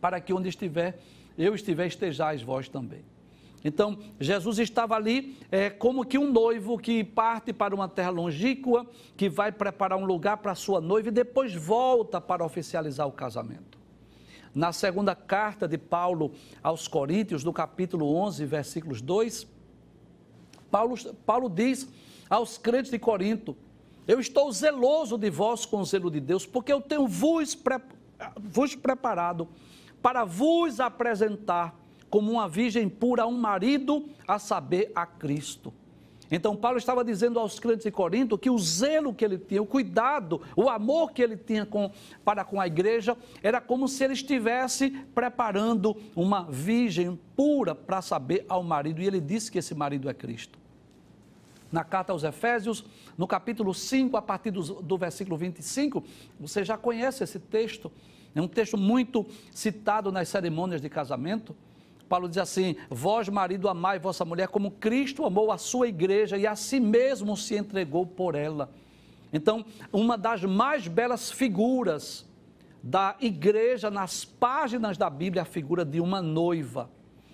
para 0.00 0.20
que 0.20 0.32
onde 0.32 0.48
estiver, 0.48 0.98
eu 1.38 1.54
estiver, 1.54 1.86
estejais 1.86 2.42
vós 2.42 2.68
também. 2.68 3.04
Então, 3.64 3.96
Jesus 4.18 4.58
estava 4.58 4.96
ali 4.96 5.36
é, 5.50 5.70
como 5.70 6.04
que 6.04 6.18
um 6.18 6.32
noivo 6.32 6.76
que 6.76 7.04
parte 7.04 7.52
para 7.52 7.72
uma 7.72 7.88
terra 7.88 8.10
longínqua, 8.10 8.84
que 9.16 9.28
vai 9.28 9.52
preparar 9.52 9.96
um 9.96 10.04
lugar 10.04 10.38
para 10.38 10.50
a 10.50 10.56
sua 10.56 10.80
noiva 10.80 11.08
e 11.08 11.12
depois 11.12 11.54
volta 11.54 12.20
para 12.20 12.44
oficializar 12.44 13.06
o 13.06 13.12
casamento. 13.12 13.78
Na 14.52 14.72
segunda 14.72 15.14
carta 15.14 15.68
de 15.68 15.78
Paulo 15.78 16.32
aos 16.60 16.88
Coríntios, 16.88 17.44
no 17.44 17.52
capítulo 17.52 18.12
11, 18.16 18.44
versículos 18.46 19.00
2, 19.00 19.46
Paulo, 20.70 20.96
Paulo 21.24 21.48
diz 21.48 21.88
aos 22.32 22.56
crentes 22.56 22.90
de 22.90 22.98
Corinto: 22.98 23.54
Eu 24.08 24.18
estou 24.18 24.50
zeloso 24.50 25.18
de 25.18 25.28
vós 25.28 25.66
com 25.66 25.80
o 25.80 25.84
zelo 25.84 26.10
de 26.10 26.18
Deus, 26.18 26.46
porque 26.46 26.72
eu 26.72 26.80
tenho 26.80 27.06
vos, 27.06 27.54
pre... 27.54 27.78
vos 28.40 28.74
preparado 28.74 29.46
para 30.00 30.24
vos 30.24 30.80
apresentar 30.80 31.78
como 32.08 32.32
uma 32.32 32.48
virgem 32.48 32.88
pura 32.88 33.24
a 33.24 33.26
um 33.26 33.38
marido, 33.38 34.08
a 34.26 34.38
saber, 34.38 34.90
a 34.94 35.06
Cristo. 35.06 35.72
Então, 36.30 36.56
Paulo 36.56 36.78
estava 36.78 37.04
dizendo 37.04 37.38
aos 37.38 37.58
crentes 37.60 37.84
de 37.84 37.90
Corinto 37.90 38.38
que 38.38 38.48
o 38.48 38.58
zelo 38.58 39.12
que 39.12 39.22
ele 39.22 39.36
tinha, 39.36 39.62
o 39.62 39.66
cuidado, 39.66 40.40
o 40.56 40.70
amor 40.70 41.12
que 41.12 41.20
ele 41.20 41.36
tinha 41.36 41.66
com, 41.66 41.90
para 42.24 42.42
com 42.42 42.58
a 42.58 42.66
igreja, 42.66 43.16
era 43.42 43.60
como 43.60 43.86
se 43.86 44.02
ele 44.02 44.14
estivesse 44.14 44.90
preparando 45.14 45.94
uma 46.16 46.44
virgem 46.44 47.18
pura 47.36 47.74
para 47.74 48.00
saber 48.00 48.46
ao 48.48 48.62
marido. 48.62 49.02
E 49.02 49.06
ele 49.06 49.20
disse 49.20 49.52
que 49.52 49.58
esse 49.58 49.74
marido 49.74 50.08
é 50.08 50.14
Cristo 50.14 50.61
na 51.72 51.82
carta 51.82 52.12
aos 52.12 52.22
Efésios, 52.22 52.84
no 53.16 53.26
capítulo 53.26 53.72
5, 53.72 54.16
a 54.16 54.22
partir 54.22 54.50
do, 54.50 54.62
do 54.82 54.98
versículo 54.98 55.36
25, 55.36 56.04
você 56.38 56.62
já 56.62 56.76
conhece 56.76 57.24
esse 57.24 57.40
texto, 57.40 57.90
é 58.34 58.40
um 58.40 58.46
texto 58.46 58.76
muito 58.76 59.26
citado 59.50 60.12
nas 60.12 60.28
cerimônias 60.28 60.80
de 60.80 60.88
casamento. 60.88 61.56
Paulo 62.08 62.28
diz 62.28 62.38
assim: 62.38 62.76
Vós, 62.90 63.28
marido, 63.28 63.68
amai 63.68 63.98
vossa 63.98 64.24
mulher 64.24 64.48
como 64.48 64.70
Cristo 64.70 65.24
amou 65.24 65.50
a 65.50 65.58
sua 65.58 65.88
igreja 65.88 66.36
e 66.36 66.46
a 66.46 66.54
si 66.54 66.78
mesmo 66.78 67.36
se 67.36 67.56
entregou 67.56 68.06
por 68.06 68.34
ela. 68.34 68.70
Então, 69.32 69.64
uma 69.90 70.18
das 70.18 70.44
mais 70.44 70.86
belas 70.86 71.30
figuras 71.30 72.26
da 72.82 73.16
igreja 73.20 73.90
nas 73.90 74.24
páginas 74.24 74.98
da 74.98 75.08
Bíblia 75.08 75.40
é 75.40 75.42
a 75.42 75.46
figura 75.46 75.84
de 75.84 76.00
uma 76.00 76.20
noiva. 76.20 76.90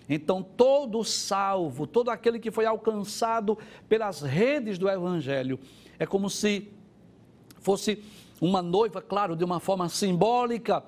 Então, 0.09 0.42
todo 0.42 1.05
salvo, 1.05 1.87
todo 1.87 2.11
aquele 2.11 2.38
que 2.38 2.51
foi 2.51 2.64
alcançado 2.64 3.59
pelas 3.88 4.23
redes 4.23 4.79
do 4.79 4.88
Evangelho, 4.88 5.59
é 5.99 6.07
como 6.07 6.31
se 6.31 6.68
fosse 7.61 8.03
uma 8.40 8.62
noiva, 8.62 9.03
claro, 9.03 9.37
de 9.37 9.44
uma 9.44 9.61
forma 9.61 9.88
simbólica, 9.88 10.83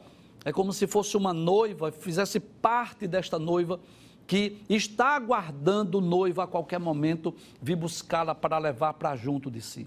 é 0.44 0.52
como 0.52 0.72
se 0.72 0.86
fosse 0.86 1.16
uma 1.16 1.34
noiva, 1.34 1.92
fizesse 1.92 2.40
parte 2.40 3.06
desta 3.06 3.38
noiva 3.38 3.78
que 4.26 4.62
está 4.68 5.16
aguardando 5.16 5.98
o 5.98 6.00
noivo 6.00 6.40
a 6.40 6.46
qualquer 6.46 6.78
momento 6.78 7.34
vir 7.60 7.76
buscá-la 7.76 8.34
para 8.34 8.58
levar 8.58 8.94
para 8.94 9.16
junto 9.16 9.50
de 9.50 9.60
si. 9.60 9.86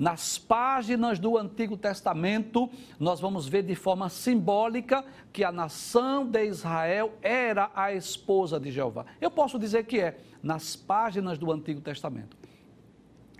Nas 0.00 0.38
páginas 0.38 1.18
do 1.18 1.36
Antigo 1.36 1.76
Testamento, 1.76 2.70
nós 2.98 3.20
vamos 3.20 3.46
ver 3.46 3.62
de 3.62 3.74
forma 3.74 4.08
simbólica 4.08 5.04
que 5.30 5.44
a 5.44 5.52
nação 5.52 6.24
de 6.24 6.42
Israel 6.46 7.12
era 7.20 7.70
a 7.74 7.92
esposa 7.92 8.58
de 8.58 8.70
Jeová. 8.70 9.04
Eu 9.20 9.30
posso 9.30 9.58
dizer 9.58 9.84
que 9.84 10.00
é, 10.00 10.18
nas 10.42 10.74
páginas 10.74 11.36
do 11.36 11.52
Antigo 11.52 11.82
Testamento. 11.82 12.34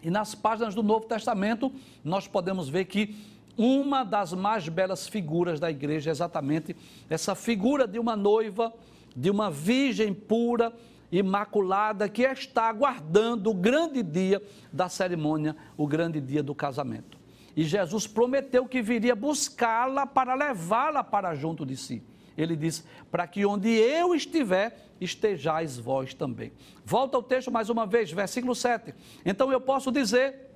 E 0.02 0.10
nas 0.10 0.34
páginas 0.34 0.74
do 0.74 0.82
Novo 0.82 1.06
Testamento, 1.06 1.72
nós 2.04 2.28
podemos 2.28 2.68
ver 2.68 2.84
que 2.84 3.16
uma 3.56 4.04
das 4.04 4.34
mais 4.34 4.68
belas 4.68 5.08
figuras 5.08 5.58
da 5.58 5.70
igreja 5.70 6.10
é 6.10 6.12
exatamente 6.12 6.76
essa 7.08 7.34
figura 7.34 7.88
de 7.88 7.98
uma 7.98 8.14
noiva, 8.14 8.70
de 9.16 9.30
uma 9.30 9.50
virgem 9.50 10.12
pura, 10.12 10.74
imaculada 11.10 12.08
que 12.08 12.22
está 12.22 12.68
aguardando 12.68 13.50
o 13.50 13.54
grande 13.54 14.02
dia 14.02 14.42
da 14.72 14.88
cerimônia, 14.88 15.56
o 15.76 15.86
grande 15.86 16.20
dia 16.20 16.42
do 16.42 16.54
casamento. 16.54 17.18
E 17.56 17.64
Jesus 17.64 18.06
prometeu 18.06 18.66
que 18.66 18.80
viria 18.80 19.14
buscá-la 19.14 20.06
para 20.06 20.34
levá-la 20.34 21.02
para 21.02 21.34
junto 21.34 21.66
de 21.66 21.76
si. 21.76 22.02
Ele 22.36 22.56
diz: 22.56 22.84
Para 23.10 23.26
que 23.26 23.44
onde 23.44 23.68
eu 23.68 24.14
estiver, 24.14 24.90
estejais 25.00 25.78
vós 25.78 26.14
também. 26.14 26.52
Volta 26.84 27.16
ao 27.16 27.22
texto 27.22 27.50
mais 27.50 27.68
uma 27.68 27.86
vez, 27.86 28.12
versículo 28.12 28.54
7. 28.54 28.94
Então 29.24 29.50
eu 29.52 29.60
posso 29.60 29.90
dizer 29.90 30.48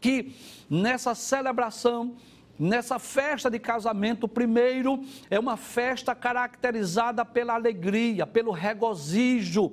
que 0.00 0.34
nessa 0.70 1.14
celebração 1.14 2.16
Nessa 2.58 2.98
festa 2.98 3.48
de 3.48 3.58
casamento, 3.58 4.26
primeiro, 4.26 5.00
é 5.30 5.38
uma 5.38 5.56
festa 5.56 6.14
caracterizada 6.14 7.24
pela 7.24 7.54
alegria, 7.54 8.26
pelo 8.26 8.50
regozijo. 8.50 9.72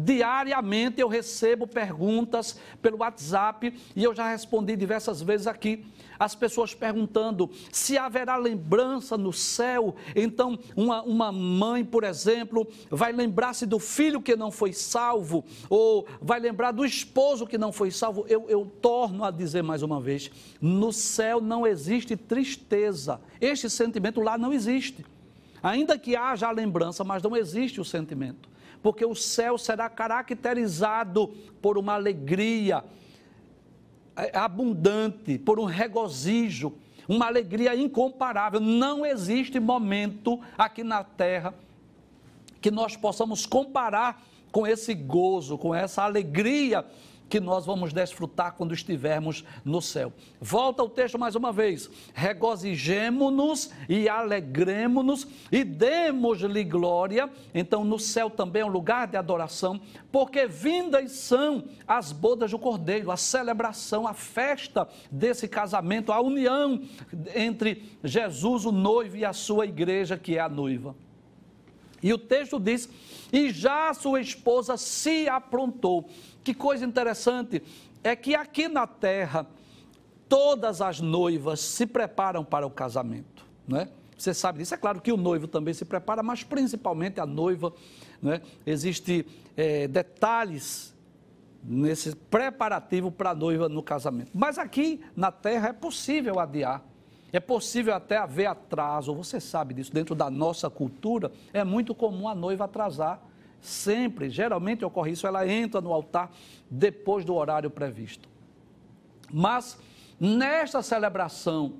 Diariamente 0.00 1.00
eu 1.00 1.08
recebo 1.08 1.66
perguntas 1.66 2.56
pelo 2.80 2.98
WhatsApp 2.98 3.74
e 3.96 4.04
eu 4.04 4.14
já 4.14 4.30
respondi 4.30 4.76
diversas 4.76 5.20
vezes 5.20 5.48
aqui 5.48 5.84
as 6.16 6.36
pessoas 6.36 6.72
perguntando 6.72 7.50
se 7.72 7.98
haverá 7.98 8.36
lembrança 8.36 9.18
no 9.18 9.32
céu. 9.32 9.96
Então, 10.14 10.56
uma, 10.76 11.02
uma 11.02 11.32
mãe, 11.32 11.84
por 11.84 12.04
exemplo, 12.04 12.64
vai 12.88 13.12
lembrar-se 13.12 13.66
do 13.66 13.80
filho 13.80 14.22
que 14.22 14.36
não 14.36 14.52
foi 14.52 14.72
salvo, 14.72 15.44
ou 15.68 16.06
vai 16.20 16.38
lembrar 16.38 16.70
do 16.70 16.84
esposo 16.84 17.44
que 17.44 17.58
não 17.58 17.72
foi 17.72 17.90
salvo. 17.90 18.24
Eu, 18.28 18.48
eu 18.48 18.66
torno 18.80 19.24
a 19.24 19.32
dizer 19.32 19.64
mais 19.64 19.82
uma 19.82 20.00
vez: 20.00 20.30
no 20.60 20.92
céu 20.92 21.40
não 21.40 21.66
existe 21.66 22.16
tristeza. 22.16 23.20
Este 23.40 23.68
sentimento 23.68 24.20
lá 24.20 24.38
não 24.38 24.52
existe. 24.52 25.04
Ainda 25.60 25.98
que 25.98 26.14
haja 26.14 26.46
a 26.46 26.52
lembrança, 26.52 27.02
mas 27.02 27.20
não 27.20 27.36
existe 27.36 27.80
o 27.80 27.84
sentimento. 27.84 28.48
Porque 28.82 29.04
o 29.04 29.14
céu 29.14 29.58
será 29.58 29.88
caracterizado 29.88 31.28
por 31.60 31.76
uma 31.76 31.94
alegria, 31.94 32.84
é, 34.16 34.36
abundante, 34.36 35.38
por 35.38 35.58
um 35.58 35.64
regozijo, 35.64 36.72
uma 37.08 37.26
alegria 37.26 37.74
incomparável. 37.74 38.60
Não 38.60 39.04
existe 39.04 39.58
momento 39.58 40.40
aqui 40.56 40.84
na 40.84 41.02
terra 41.02 41.54
que 42.60 42.70
nós 42.70 42.96
possamos 42.96 43.46
comparar 43.46 44.22
com 44.50 44.66
esse 44.66 44.94
gozo, 44.94 45.58
com 45.58 45.74
essa 45.74 46.02
alegria 46.02 46.84
que 47.28 47.40
nós 47.40 47.66
vamos 47.66 47.92
desfrutar 47.92 48.54
quando 48.54 48.72
estivermos 48.72 49.44
no 49.64 49.82
céu. 49.82 50.12
Volta 50.40 50.82
o 50.82 50.88
texto 50.88 51.18
mais 51.18 51.34
uma 51.34 51.52
vez. 51.52 51.90
Regozijemo-nos 52.14 53.70
e 53.88 54.08
alegremo-nos 54.08 55.26
e 55.50 55.64
demos-lhe 55.64 56.64
glória. 56.64 57.28
Então, 57.54 57.84
no 57.84 57.98
céu 57.98 58.30
também 58.30 58.62
é 58.62 58.64
um 58.64 58.68
lugar 58.68 59.06
de 59.06 59.16
adoração, 59.16 59.80
porque 60.10 60.46
vindas 60.46 61.12
são 61.12 61.64
as 61.86 62.12
bodas 62.12 62.50
do 62.50 62.58
Cordeiro, 62.58 63.10
a 63.10 63.16
celebração, 63.16 64.06
a 64.06 64.14
festa 64.14 64.88
desse 65.10 65.48
casamento, 65.48 66.12
a 66.12 66.20
união 66.20 66.80
entre 67.34 67.84
Jesus, 68.02 68.64
o 68.64 68.72
noivo, 68.72 69.16
e 69.16 69.24
a 69.24 69.32
sua 69.32 69.66
igreja, 69.66 70.16
que 70.16 70.36
é 70.36 70.40
a 70.40 70.48
noiva. 70.48 70.94
E 72.02 72.12
o 72.12 72.18
texto 72.18 72.58
diz: 72.58 72.88
E 73.32 73.50
já 73.50 73.92
sua 73.94 74.20
esposa 74.20 74.76
se 74.76 75.28
aprontou. 75.28 76.08
Que 76.44 76.54
coisa 76.54 76.84
interessante 76.84 77.62
é 78.02 78.14
que 78.14 78.34
aqui 78.34 78.68
na 78.68 78.86
terra 78.86 79.46
todas 80.28 80.80
as 80.80 81.00
noivas 81.00 81.60
se 81.60 81.86
preparam 81.86 82.44
para 82.44 82.66
o 82.66 82.70
casamento, 82.70 83.44
não 83.66 83.78
é? 83.78 83.88
Você 84.16 84.34
sabe 84.34 84.58
disso. 84.58 84.74
É 84.74 84.76
claro 84.76 85.00
que 85.00 85.12
o 85.12 85.16
noivo 85.16 85.46
também 85.46 85.72
se 85.72 85.84
prepara, 85.84 86.22
mas 86.22 86.42
principalmente 86.42 87.20
a 87.20 87.26
noiva, 87.26 87.72
não 88.20 88.32
é? 88.32 88.42
Existem 88.66 89.24
é, 89.56 89.86
detalhes 89.86 90.94
nesse 91.62 92.14
preparativo 92.14 93.12
para 93.12 93.30
a 93.30 93.34
noiva 93.34 93.68
no 93.68 93.82
casamento. 93.82 94.30
Mas 94.34 94.58
aqui 94.58 95.00
na 95.14 95.30
terra 95.30 95.68
é 95.68 95.72
possível 95.72 96.40
adiar. 96.40 96.82
É 97.32 97.38
possível 97.38 97.94
até 97.94 98.16
haver 98.16 98.46
atraso, 98.46 99.14
você 99.14 99.38
sabe 99.38 99.74
disso, 99.74 99.92
dentro 99.92 100.14
da 100.14 100.30
nossa 100.30 100.70
cultura, 100.70 101.30
é 101.52 101.62
muito 101.62 101.94
comum 101.94 102.26
a 102.28 102.34
noiva 102.34 102.64
atrasar. 102.64 103.20
Sempre, 103.60 104.30
geralmente 104.30 104.84
ocorre 104.84 105.12
isso, 105.12 105.26
ela 105.26 105.46
entra 105.46 105.80
no 105.80 105.92
altar 105.92 106.30
depois 106.70 107.24
do 107.24 107.34
horário 107.34 107.68
previsto. 107.68 108.28
Mas 109.30 109.78
nesta 110.18 110.80
celebração, 110.80 111.74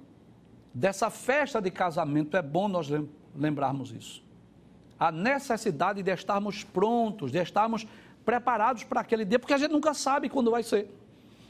dessa 0.75 1.09
festa 1.09 1.63
de 1.63 1.71
casamento, 1.71 2.37
é 2.37 2.43
bom 2.43 2.69
nós 2.69 2.89
lembrarmos 3.35 3.93
isso. 3.93 4.23
A 4.99 5.11
necessidade 5.11 6.03
de 6.03 6.11
estarmos 6.11 6.65
prontos, 6.65 7.31
de 7.31 7.39
estarmos 7.39 7.87
preparados 8.25 8.85
para 8.85 9.01
aquele 9.01 9.25
dia, 9.25 9.39
porque 9.39 9.55
a 9.55 9.59
gente 9.59 9.71
nunca 9.71 9.95
sabe 9.95 10.29
quando 10.29 10.51
vai 10.51 10.63
ser. 10.63 10.93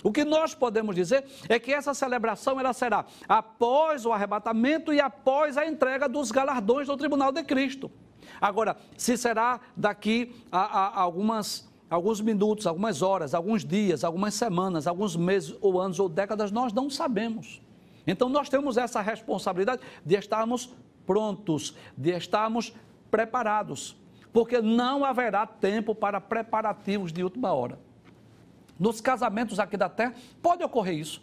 O 0.02 0.12
que 0.12 0.24
nós 0.24 0.54
podemos 0.54 0.94
dizer 0.94 1.24
é 1.48 1.58
que 1.58 1.72
essa 1.72 1.92
celebração 1.92 2.58
ela 2.61 2.72
será 2.72 3.04
após 3.28 4.06
o 4.06 4.12
arrebatamento 4.12 4.92
e 4.92 5.00
após 5.00 5.56
a 5.56 5.66
entrega 5.66 6.08
dos 6.08 6.30
galardões 6.30 6.87
do 6.87 6.96
tribunal 6.96 7.32
de 7.32 7.42
Cristo. 7.42 7.90
Agora, 8.40 8.76
se 8.96 9.16
será 9.16 9.61
daqui 9.76 10.34
a, 10.52 10.61
a, 10.61 11.00
algumas, 11.00 11.68
alguns 11.90 12.20
minutos, 12.20 12.66
algumas 12.66 13.02
horas, 13.02 13.34
alguns 13.34 13.64
dias, 13.64 14.04
algumas 14.04 14.34
semanas, 14.34 14.87
alguns 14.87 15.16
meses 15.16 15.56
ou 15.61 15.80
anos 15.80 15.98
ou 15.98 16.08
décadas, 16.08 16.52
nós 16.52 16.72
não 16.72 16.88
sabemos. 16.88 17.61
Então, 18.06 18.28
nós 18.28 18.48
temos 18.48 18.76
essa 18.76 19.00
responsabilidade 19.00 19.82
de 20.04 20.14
estarmos 20.14 20.74
prontos, 21.04 21.74
de 21.96 22.11
estarmos 22.11 22.72
preparados, 23.11 23.96
porque 24.32 24.61
não 24.61 25.04
haverá 25.04 25.46
tempo 25.46 25.94
para 25.94 26.20
preparativos 26.20 27.12
de 27.12 27.24
última 27.24 27.52
hora. 27.52 27.88
Nos 28.78 29.00
casamentos 29.00 29.58
aqui 29.58 29.76
da 29.76 29.88
terra, 29.88 30.14
pode 30.40 30.62
ocorrer 30.62 30.94
isso. 30.94 31.22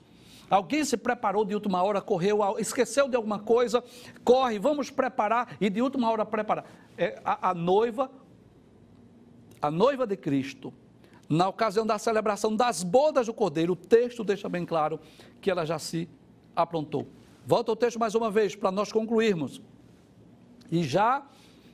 Alguém 0.49 0.83
se 0.83 0.95
preparou 0.97 1.43
de 1.43 1.55
última 1.55 1.81
hora, 1.81 2.01
correu, 2.01 2.39
esqueceu 2.59 3.07
de 3.07 3.15
alguma 3.15 3.39
coisa, 3.39 3.83
corre, 4.23 4.59
vamos 4.59 4.91
preparar 4.91 5.57
e 5.59 5.69
de 5.69 5.81
última 5.81 6.09
hora 6.11 6.25
preparar. 6.25 6.65
É, 6.97 7.19
a, 7.25 7.49
a 7.49 7.53
noiva, 7.53 8.11
a 9.61 9.71
noiva 9.71 10.05
de 10.05 10.15
Cristo, 10.15 10.71
na 11.27 11.47
ocasião 11.47 11.85
da 11.85 11.97
celebração 11.97 12.55
das 12.55 12.83
bodas 12.83 13.25
do 13.25 13.33
Cordeiro, 13.33 13.73
o 13.73 13.75
texto 13.75 14.23
deixa 14.23 14.47
bem 14.47 14.65
claro 14.65 14.99
que 15.41 15.49
ela 15.49 15.65
já 15.65 15.79
se 15.79 16.07
aprontou. 16.55 17.07
Volta 17.45 17.71
o 17.71 17.75
texto 17.75 17.99
mais 17.99 18.13
uma 18.13 18.29
vez 18.29 18.55
para 18.55 18.71
nós 18.71 18.91
concluirmos. 18.91 19.61
E 20.71 20.83
já 20.83 21.23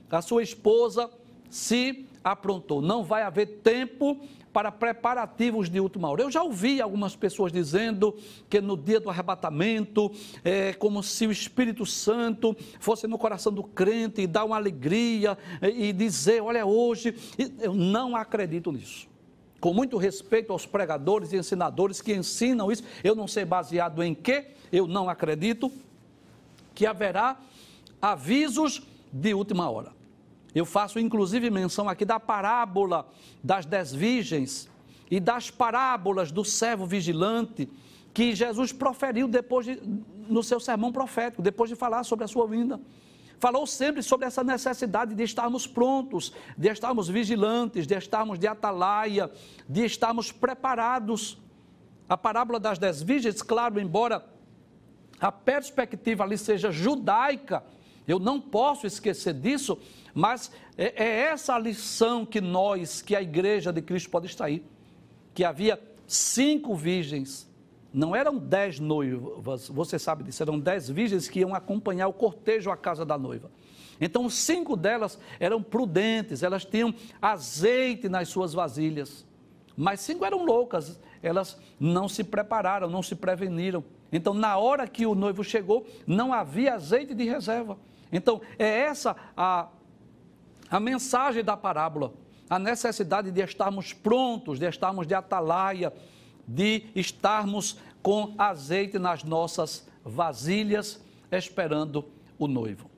a 0.09 0.21
sua 0.21 0.43
esposa 0.43 1.09
se 1.49 2.05
aprontou. 2.23 2.81
Não 2.81 3.03
vai 3.03 3.23
haver 3.23 3.59
tempo 3.61 4.21
para 4.51 4.71
preparativos 4.71 5.69
de 5.69 5.79
última 5.79 6.09
hora. 6.09 6.23
Eu 6.23 6.31
já 6.31 6.43
ouvi 6.43 6.81
algumas 6.81 7.15
pessoas 7.15 7.51
dizendo 7.51 8.15
que 8.49 8.59
no 8.59 8.77
dia 8.77 8.99
do 8.99 9.09
arrebatamento 9.09 10.11
é 10.43 10.73
como 10.73 11.01
se 11.01 11.25
o 11.25 11.31
Espírito 11.31 11.85
Santo 11.85 12.55
fosse 12.79 13.07
no 13.07 13.17
coração 13.17 13.51
do 13.51 13.63
crente 13.63 14.21
e 14.21 14.27
dar 14.27 14.45
uma 14.45 14.55
alegria 14.55 15.37
e 15.61 15.93
dizer: 15.93 16.41
Olha, 16.41 16.65
hoje. 16.65 17.15
Eu 17.59 17.73
não 17.73 18.15
acredito 18.15 18.71
nisso. 18.71 19.07
Com 19.59 19.73
muito 19.73 19.97
respeito 19.97 20.51
aos 20.51 20.65
pregadores 20.65 21.31
e 21.31 21.37
ensinadores 21.37 22.01
que 22.01 22.13
ensinam 22.13 22.71
isso, 22.71 22.83
eu 23.03 23.15
não 23.15 23.27
sei 23.27 23.45
baseado 23.45 24.01
em 24.01 24.15
que, 24.15 24.47
eu 24.71 24.87
não 24.87 25.07
acredito 25.09 25.71
que 26.73 26.85
haverá 26.85 27.37
avisos 28.01 28.81
de 29.11 29.33
última 29.33 29.69
hora. 29.69 30.00
Eu 30.53 30.65
faço 30.65 30.99
inclusive 30.99 31.49
menção 31.49 31.87
aqui 31.87 32.03
da 32.03 32.19
parábola 32.19 33.07
das 33.43 33.65
dez 33.65 33.93
virgens 33.93 34.69
e 35.09 35.19
das 35.19 35.49
parábolas 35.49 36.31
do 36.31 36.43
servo 36.43 36.85
vigilante 36.85 37.69
que 38.13 38.35
Jesus 38.35 38.73
proferiu 38.73 39.27
depois 39.27 39.65
de, 39.65 39.81
no 40.27 40.43
seu 40.43 40.59
sermão 40.59 40.91
profético, 40.91 41.41
depois 41.41 41.69
de 41.69 41.75
falar 41.75 42.03
sobre 42.03 42.25
a 42.25 42.27
sua 42.27 42.45
vinda. 42.45 42.79
Falou 43.39 43.65
sempre 43.65 44.03
sobre 44.03 44.27
essa 44.27 44.43
necessidade 44.43 45.15
de 45.15 45.23
estarmos 45.23 45.65
prontos, 45.65 46.33
de 46.57 46.67
estarmos 46.67 47.09
vigilantes, 47.09 47.87
de 47.87 47.95
estarmos 47.95 48.37
de 48.37 48.45
atalaia, 48.45 49.31
de 49.67 49.83
estarmos 49.83 50.31
preparados. 50.31 51.39
A 52.07 52.15
parábola 52.15 52.59
das 52.59 52.77
dez 52.77 53.01
virgens, 53.01 53.41
claro, 53.41 53.79
embora 53.79 54.25
a 55.19 55.31
perspectiva 55.31 56.23
ali 56.23 56.37
seja 56.37 56.71
judaica, 56.71 57.63
eu 58.11 58.19
não 58.19 58.39
posso 58.39 58.85
esquecer 58.85 59.33
disso, 59.33 59.77
mas 60.13 60.51
é, 60.77 61.03
é 61.03 61.19
essa 61.23 61.55
a 61.55 61.59
lição 61.59 62.25
que 62.25 62.41
nós, 62.41 63.01
que 63.01 63.15
a 63.15 63.21
igreja 63.21 63.71
de 63.71 63.81
Cristo 63.81 64.09
pode 64.09 64.27
extrair. 64.27 64.63
Que 65.33 65.43
havia 65.43 65.81
cinco 66.05 66.75
virgens, 66.75 67.49
não 67.93 68.15
eram 68.15 68.37
dez 68.37 68.79
noivas, 68.79 69.69
você 69.69 69.97
sabe 69.97 70.23
disso, 70.23 70.43
eram 70.43 70.59
dez 70.59 70.89
virgens 70.89 71.27
que 71.27 71.39
iam 71.39 71.55
acompanhar 71.55 72.07
o 72.07 72.13
cortejo 72.13 72.69
à 72.69 72.77
casa 72.77 73.05
da 73.05 73.17
noiva. 73.17 73.49
Então, 73.99 74.29
cinco 74.29 74.75
delas 74.75 75.19
eram 75.39 75.61
prudentes, 75.61 76.41
elas 76.41 76.65
tinham 76.65 76.93
azeite 77.21 78.09
nas 78.09 78.29
suas 78.29 78.51
vasilhas. 78.51 79.25
Mas 79.77 80.01
cinco 80.01 80.25
eram 80.25 80.43
loucas, 80.43 80.99
elas 81.21 81.57
não 81.79 82.09
se 82.09 82.23
prepararam, 82.23 82.89
não 82.89 83.03
se 83.03 83.15
preveniram. 83.15 83.83
Então, 84.11 84.33
na 84.33 84.57
hora 84.57 84.87
que 84.87 85.05
o 85.05 85.15
noivo 85.15 85.43
chegou, 85.43 85.85
não 86.05 86.33
havia 86.33 86.73
azeite 86.73 87.13
de 87.13 87.23
reserva. 87.23 87.77
Então, 88.11 88.41
é 88.59 88.81
essa 88.81 89.15
a 89.35 89.69
a 90.71 90.79
mensagem 90.79 91.43
da 91.43 91.57
parábola, 91.57 92.13
a 92.49 92.57
necessidade 92.57 93.29
de 93.29 93.41
estarmos 93.41 93.91
prontos, 93.91 94.57
de 94.57 94.65
estarmos 94.65 95.05
de 95.05 95.13
atalaia, 95.13 95.91
de 96.47 96.85
estarmos 96.95 97.77
com 98.01 98.33
azeite 98.37 98.97
nas 98.97 99.21
nossas 99.21 99.85
vasilhas, 100.03 101.03
esperando 101.29 102.05
o 102.39 102.47
noivo. 102.47 102.89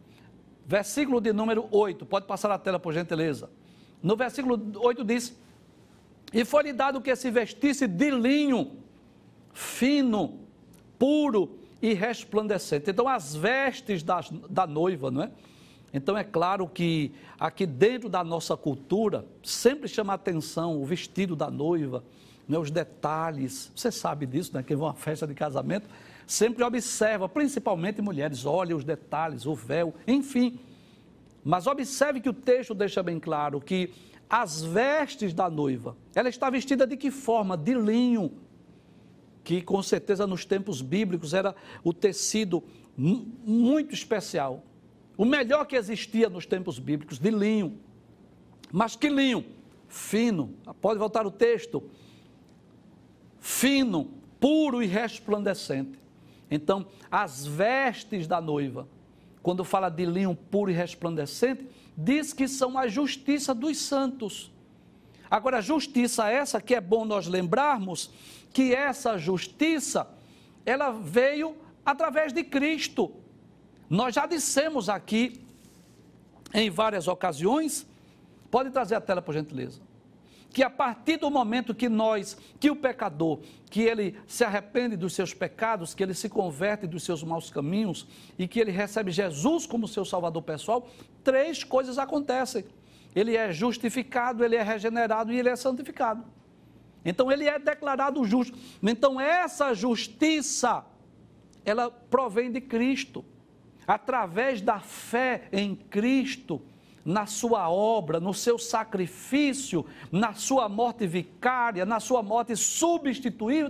Versículo 0.65 1.19
de 1.19 1.33
número 1.33 1.67
8, 1.71 2.05
pode 2.05 2.27
passar 2.27 2.51
a 2.51 2.59
tela 2.59 2.79
por 2.79 2.93
gentileza. 2.93 3.49
No 4.03 4.15
versículo 4.15 4.61
8 4.79 5.03
diz: 5.03 5.35
E 6.31 6.45
foi-lhe 6.45 6.71
dado 6.71 7.01
que 7.01 7.15
se 7.15 7.31
vestisse 7.31 7.87
de 7.87 8.11
linho 8.11 8.77
fino, 9.51 10.41
puro 10.99 11.59
e 11.83 11.93
resplandecente. 11.93 12.89
Então, 12.89 13.09
as 13.09 13.35
vestes 13.35 14.01
da, 14.01 14.23
da 14.49 14.65
noiva, 14.65 15.11
não 15.11 15.23
é? 15.23 15.31
Então 15.93 16.17
é 16.17 16.23
claro 16.23 16.67
que 16.67 17.11
aqui 17.39 17.67
dentro 17.67 18.09
da 18.09 18.23
nossa 18.23 18.57
cultura 18.57 19.25
sempre 19.43 19.87
chama 19.87 20.13
atenção 20.13 20.81
o 20.81 20.85
vestido 20.85 21.35
da 21.35 21.51
noiva, 21.51 22.03
né, 22.47 22.57
os 22.57 22.71
detalhes. 22.71 23.69
Você 23.75 23.91
sabe 23.91 24.25
disso, 24.25 24.55
né? 24.55 24.63
Quem 24.63 24.75
vai 24.75 24.87
a 24.87 24.89
uma 24.91 24.95
festa 24.95 25.27
de 25.27 25.35
casamento 25.35 25.87
sempre 26.25 26.63
observa, 26.63 27.29
principalmente 27.29 28.01
mulheres, 28.01 28.45
olha 28.45 28.75
os 28.75 28.83
detalhes, 28.83 29.45
o 29.45 29.53
véu, 29.53 29.93
enfim. 30.07 30.57
Mas 31.43 31.67
observe 31.67 32.21
que 32.21 32.29
o 32.29 32.33
texto 32.33 32.73
deixa 32.73 33.03
bem 33.03 33.19
claro 33.19 33.61
que 33.61 33.93
as 34.27 34.63
vestes 34.63 35.33
da 35.33 35.49
noiva, 35.49 35.95
ela 36.15 36.29
está 36.29 36.49
vestida 36.49 36.87
de 36.87 36.97
que 36.97 37.11
forma? 37.11 37.55
De 37.55 37.75
linho, 37.75 38.31
que 39.43 39.61
com 39.61 39.81
certeza 39.83 40.25
nos 40.25 40.45
tempos 40.45 40.81
bíblicos 40.81 41.33
era 41.33 41.55
o 41.83 41.93
tecido 41.93 42.63
muito 42.95 43.93
especial, 43.93 44.63
o 45.17 45.25
melhor 45.25 45.65
que 45.65 45.75
existia 45.75 46.29
nos 46.29 46.45
tempos 46.45 46.79
bíblicos, 46.79 47.19
de 47.19 47.29
linho. 47.29 47.77
Mas 48.71 48.95
que 48.95 49.09
linho? 49.09 49.45
Fino. 49.87 50.55
Pode 50.81 50.97
voltar 50.97 51.27
o 51.27 51.31
texto. 51.31 51.83
Fino, 53.39 54.09
puro 54.39 54.81
e 54.81 54.87
resplandecente. 54.87 55.99
Então, 56.49 56.87
as 57.11 57.45
vestes 57.45 58.27
da 58.27 58.41
noiva, 58.41 58.87
quando 59.41 59.63
fala 59.63 59.89
de 59.89 60.05
linho 60.05 60.35
puro 60.35 60.71
e 60.71 60.73
resplandecente, 60.73 61.67
diz 61.95 62.33
que 62.33 62.47
são 62.47 62.77
a 62.77 62.87
justiça 62.87 63.53
dos 63.53 63.77
santos. 63.77 64.51
Agora, 65.29 65.61
justiça 65.61 66.29
essa 66.29 66.61
que 66.61 66.73
é 66.75 66.81
bom 66.81 67.05
nós 67.05 67.27
lembrarmos 67.27 68.11
que 68.53 68.73
essa 68.73 69.17
justiça 69.17 70.07
ela 70.65 70.91
veio 70.91 71.57
através 71.83 72.31
de 72.31 72.43
Cristo. 72.43 73.11
Nós 73.89 74.15
já 74.15 74.25
dissemos 74.25 74.87
aqui 74.87 75.43
em 76.53 76.69
várias 76.69 77.07
ocasiões, 77.07 77.85
pode 78.49 78.69
trazer 78.69 78.95
a 78.95 79.01
tela 79.01 79.21
por 79.21 79.33
gentileza, 79.33 79.81
que 80.51 80.61
a 80.61 80.69
partir 80.69 81.17
do 81.17 81.29
momento 81.31 81.73
que 81.73 81.89
nós, 81.89 82.37
que 82.59 82.69
o 82.69 82.75
pecador, 82.75 83.39
que 83.71 83.81
ele 83.81 84.15
se 84.27 84.43
arrepende 84.43 84.95
dos 84.95 85.13
seus 85.13 85.33
pecados, 85.33 85.95
que 85.95 86.03
ele 86.03 86.13
se 86.13 86.29
converte 86.29 86.85
dos 86.85 87.03
seus 87.03 87.23
maus 87.23 87.49
caminhos 87.49 88.07
e 88.37 88.47
que 88.47 88.59
ele 88.59 88.71
recebe 88.71 89.11
Jesus 89.11 89.65
como 89.65 89.87
seu 89.87 90.05
salvador 90.05 90.43
pessoal, 90.43 90.87
três 91.23 91.63
coisas 91.63 91.97
acontecem. 91.97 92.65
Ele 93.15 93.35
é 93.35 93.51
justificado, 93.51 94.45
ele 94.45 94.55
é 94.55 94.61
regenerado 94.61 95.33
e 95.33 95.39
ele 95.39 95.49
é 95.49 95.55
santificado. 95.55 96.23
Então 97.05 97.31
ele 97.31 97.47
é 97.47 97.59
declarado 97.59 98.23
justo. 98.25 98.57
Então 98.81 99.19
essa 99.19 99.73
justiça, 99.73 100.85
ela 101.65 101.89
provém 101.91 102.51
de 102.51 102.61
Cristo. 102.61 103.25
Através 103.85 104.61
da 104.61 104.79
fé 104.79 105.49
em 105.51 105.75
Cristo, 105.75 106.61
na 107.03 107.25
sua 107.25 107.69
obra, 107.69 108.19
no 108.19 108.33
seu 108.33 108.57
sacrifício, 108.57 109.85
na 110.11 110.33
sua 110.33 110.69
morte 110.69 111.05
vicária, 111.05 111.85
na 111.85 111.99
sua 111.99 112.23
morte 112.23 112.55
substitutiva, 112.55 113.67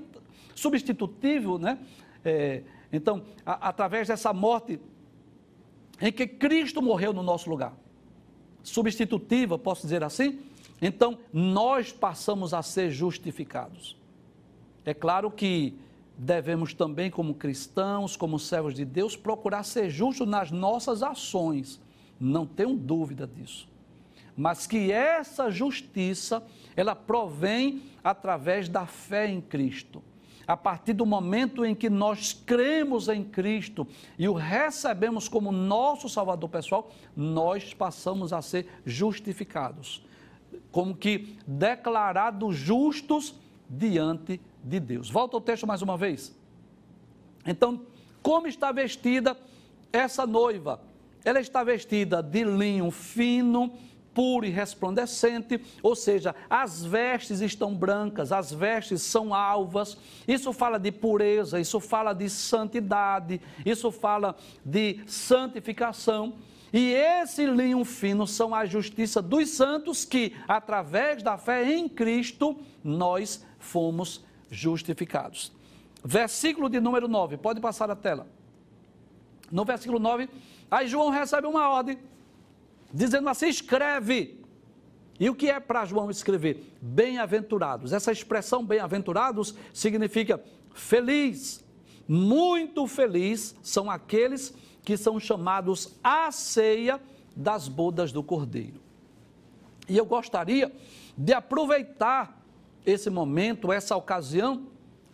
né? 1.57 1.79
É, 2.23 2.61
então, 2.91 3.25
a, 3.43 3.69
através 3.69 4.07
dessa 4.07 4.31
morte 4.31 4.79
em 5.99 6.11
que 6.11 6.27
Cristo 6.27 6.81
morreu 6.81 7.11
no 7.11 7.23
nosso 7.23 7.49
lugar, 7.49 7.73
substitutiva, 8.61 9.57
posso 9.57 9.81
dizer 9.81 10.03
assim, 10.03 10.39
então, 10.85 11.17
nós 11.31 11.93
passamos 11.93 12.53
a 12.53 12.61
ser 12.61 12.91
justificados. 12.91 13.95
É 14.83 14.93
claro 14.93 15.31
que 15.31 15.79
devemos 16.17 16.73
também, 16.73 17.09
como 17.09 17.35
cristãos, 17.35 18.17
como 18.17 18.37
servos 18.37 18.73
de 18.73 18.83
Deus, 18.83 19.15
procurar 19.15 19.63
ser 19.63 19.89
justos 19.89 20.27
nas 20.27 20.51
nossas 20.51 21.01
ações. 21.01 21.79
Não 22.19 22.45
tenho 22.45 22.75
dúvida 22.75 23.25
disso. 23.25 23.65
Mas 24.35 24.67
que 24.67 24.91
essa 24.91 25.49
justiça, 25.49 26.43
ela 26.75 26.93
provém 26.93 27.83
através 28.03 28.67
da 28.67 28.85
fé 28.85 29.29
em 29.29 29.39
Cristo. 29.39 30.03
A 30.45 30.57
partir 30.57 30.91
do 30.91 31.05
momento 31.05 31.63
em 31.63 31.73
que 31.73 31.89
nós 31.89 32.33
cremos 32.33 33.07
em 33.07 33.23
Cristo 33.23 33.87
e 34.19 34.27
o 34.27 34.33
recebemos 34.33 35.29
como 35.29 35.49
nosso 35.49 36.09
Salvador 36.09 36.49
pessoal, 36.49 36.91
nós 37.15 37.73
passamos 37.73 38.33
a 38.33 38.41
ser 38.41 38.67
justificados 38.85 40.03
como 40.73 40.95
que 40.95 41.37
declarados 41.45 42.55
justos 42.55 43.35
diante 43.69 44.41
de 44.63 44.79
Deus. 44.79 45.07
Volta 45.09 45.37
ao 45.37 45.41
texto 45.41 45.67
mais 45.67 45.83
uma 45.83 45.95
vez. 45.95 46.35
Então, 47.45 47.83
como 48.23 48.47
está 48.47 48.71
vestida 48.71 49.37
essa 49.91 50.25
noiva? 50.25 50.81
Ela 51.23 51.39
está 51.39 51.63
vestida 51.63 52.23
de 52.23 52.43
linho 52.43 52.89
fino, 52.89 53.71
puro 54.15 54.47
e 54.47 54.49
resplandecente, 54.49 55.61
ou 55.83 55.95
seja, 55.95 56.35
as 56.49 56.83
vestes 56.83 57.39
estão 57.39 57.75
brancas, 57.75 58.31
as 58.31 58.51
vestes 58.51 59.03
são 59.03 59.31
alvas. 59.31 59.95
Isso 60.27 60.51
fala 60.51 60.79
de 60.79 60.91
pureza, 60.91 61.59
isso 61.59 61.79
fala 61.79 62.13
de 62.13 62.27
santidade, 62.29 63.39
isso 63.63 63.91
fala 63.91 64.35
de 64.65 65.01
santificação. 65.05 66.33
E 66.73 66.91
esse 66.91 67.45
linho 67.45 67.85
fino 67.85 68.25
são 68.25 68.55
a 68.55 68.65
justiça 68.65 69.21
dos 69.21 69.49
santos 69.51 70.03
que, 70.03 70.35
através 70.47 71.21
da 71.21 71.37
fé 71.37 71.71
em 71.71 71.87
Cristo, 71.87 72.59
nós 72.83 73.45
fomos 73.59 74.25
justificados. 74.49 75.51
Versículo 76.03 76.67
de 76.67 76.79
número 76.79 77.07
9, 77.07 77.37
pode 77.37 77.61
passar 77.61 77.91
a 77.91 77.95
tela. 77.95 78.27
No 79.51 79.63
versículo 79.63 79.99
9, 79.99 80.27
aí 80.71 80.87
João 80.87 81.11
recebe 81.11 81.45
uma 81.45 81.69
ordem, 81.69 81.99
dizendo 82.91 83.29
assim: 83.29 83.47
escreve. 83.47 84.41
E 85.19 85.29
o 85.29 85.35
que 85.35 85.51
é 85.51 85.59
para 85.59 85.85
João 85.85 86.09
escrever? 86.09 86.73
Bem-aventurados. 86.81 87.93
Essa 87.93 88.11
expressão 88.11 88.65
bem-aventurados 88.65 89.53
significa 89.71 90.43
feliz, 90.73 91.63
muito 92.07 92.87
feliz 92.87 93.55
são 93.61 93.91
aqueles 93.91 94.55
que 94.83 94.97
são 94.97 95.19
chamados 95.19 95.95
à 96.03 96.31
ceia 96.31 96.99
das 97.35 97.67
bodas 97.67 98.11
do 98.11 98.21
Cordeiro. 98.21 98.81
E 99.87 99.97
eu 99.97 100.05
gostaria 100.05 100.71
de 101.17 101.33
aproveitar 101.33 102.41
esse 102.85 103.09
momento, 103.09 103.71
essa 103.71 103.95
ocasião, 103.95 104.67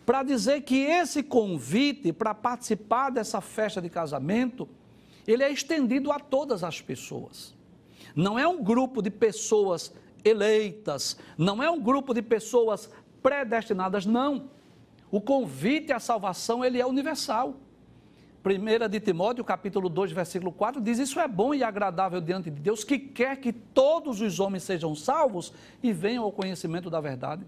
para 0.04 0.22
dizer 0.22 0.62
que 0.62 0.76
esse 0.76 1.22
convite 1.22 2.12
para 2.12 2.34
participar 2.34 3.10
dessa 3.10 3.40
festa 3.40 3.80
de 3.80 3.88
casamento, 3.88 4.68
ele 5.26 5.42
é 5.42 5.50
estendido 5.50 6.10
a 6.10 6.18
todas 6.18 6.64
as 6.64 6.80
pessoas. 6.80 7.54
Não 8.14 8.38
é 8.38 8.46
um 8.48 8.62
grupo 8.62 9.00
de 9.00 9.10
pessoas 9.10 9.92
eleitas, 10.24 11.16
não 11.38 11.62
é 11.62 11.70
um 11.70 11.80
grupo 11.80 12.12
de 12.12 12.22
pessoas 12.22 12.90
predestinadas, 13.22 14.04
não. 14.04 14.50
O 15.10 15.20
convite 15.20 15.92
à 15.92 16.00
salvação, 16.00 16.64
ele 16.64 16.80
é 16.80 16.86
universal. 16.86 17.54
1 18.42 18.88
de 18.88 19.00
Timóteo, 19.00 19.44
capítulo 19.44 19.90
2, 19.90 20.12
versículo 20.12 20.50
4, 20.50 20.80
diz: 20.80 20.98
Isso 20.98 21.20
é 21.20 21.28
bom 21.28 21.52
e 21.52 21.62
agradável 21.62 22.20
diante 22.20 22.50
de 22.50 22.58
Deus, 22.58 22.82
que 22.82 22.98
quer 22.98 23.36
que 23.36 23.52
todos 23.52 24.20
os 24.20 24.40
homens 24.40 24.62
sejam 24.62 24.94
salvos 24.94 25.52
e 25.82 25.92
venham 25.92 26.24
ao 26.24 26.32
conhecimento 26.32 26.88
da 26.88 27.00
verdade. 27.00 27.44